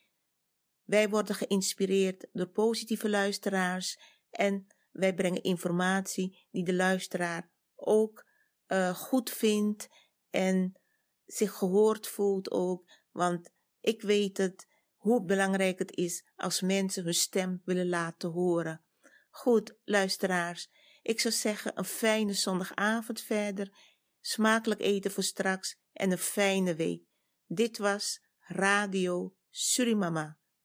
Wij 0.85 1.09
worden 1.09 1.35
geïnspireerd 1.35 2.26
door 2.32 2.49
positieve 2.49 3.09
luisteraars 3.09 3.99
en 4.30 4.66
wij 4.91 5.14
brengen 5.14 5.43
informatie 5.43 6.47
die 6.51 6.64
de 6.64 6.74
luisteraar 6.74 7.51
ook 7.74 8.26
uh, 8.68 8.95
goed 8.95 9.30
vindt 9.30 9.89
en 10.30 10.80
zich 11.24 11.53
gehoord 11.53 12.07
voelt 12.07 12.51
ook. 12.51 12.91
Want 13.11 13.51
ik 13.80 14.03
weet 14.03 14.37
het, 14.37 14.66
hoe 14.97 15.24
belangrijk 15.24 15.78
het 15.78 15.97
is 15.97 16.24
als 16.37 16.61
mensen 16.61 17.05
hun 17.05 17.14
stem 17.14 17.62
willen 17.64 17.89
laten 17.89 18.30
horen. 18.30 18.85
Goed, 19.30 19.76
luisteraars, 19.85 20.70
ik 21.03 21.20
zou 21.20 21.35
zeggen 21.35 21.78
een 21.78 21.85
fijne 21.85 22.32
zondagavond 22.32 23.20
verder, 23.20 23.76
smakelijk 24.20 24.80
eten 24.80 25.11
voor 25.11 25.22
straks 25.22 25.78
en 25.93 26.11
een 26.11 26.18
fijne 26.18 26.74
week. 26.74 27.03
Dit 27.47 27.78
was 27.78 28.22
Radio 28.39 29.35
Surimama. 29.51 30.39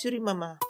Dit 0.00 0.12
was 0.12 0.12
Radio 0.12 0.18
Surimama. 0.18 0.69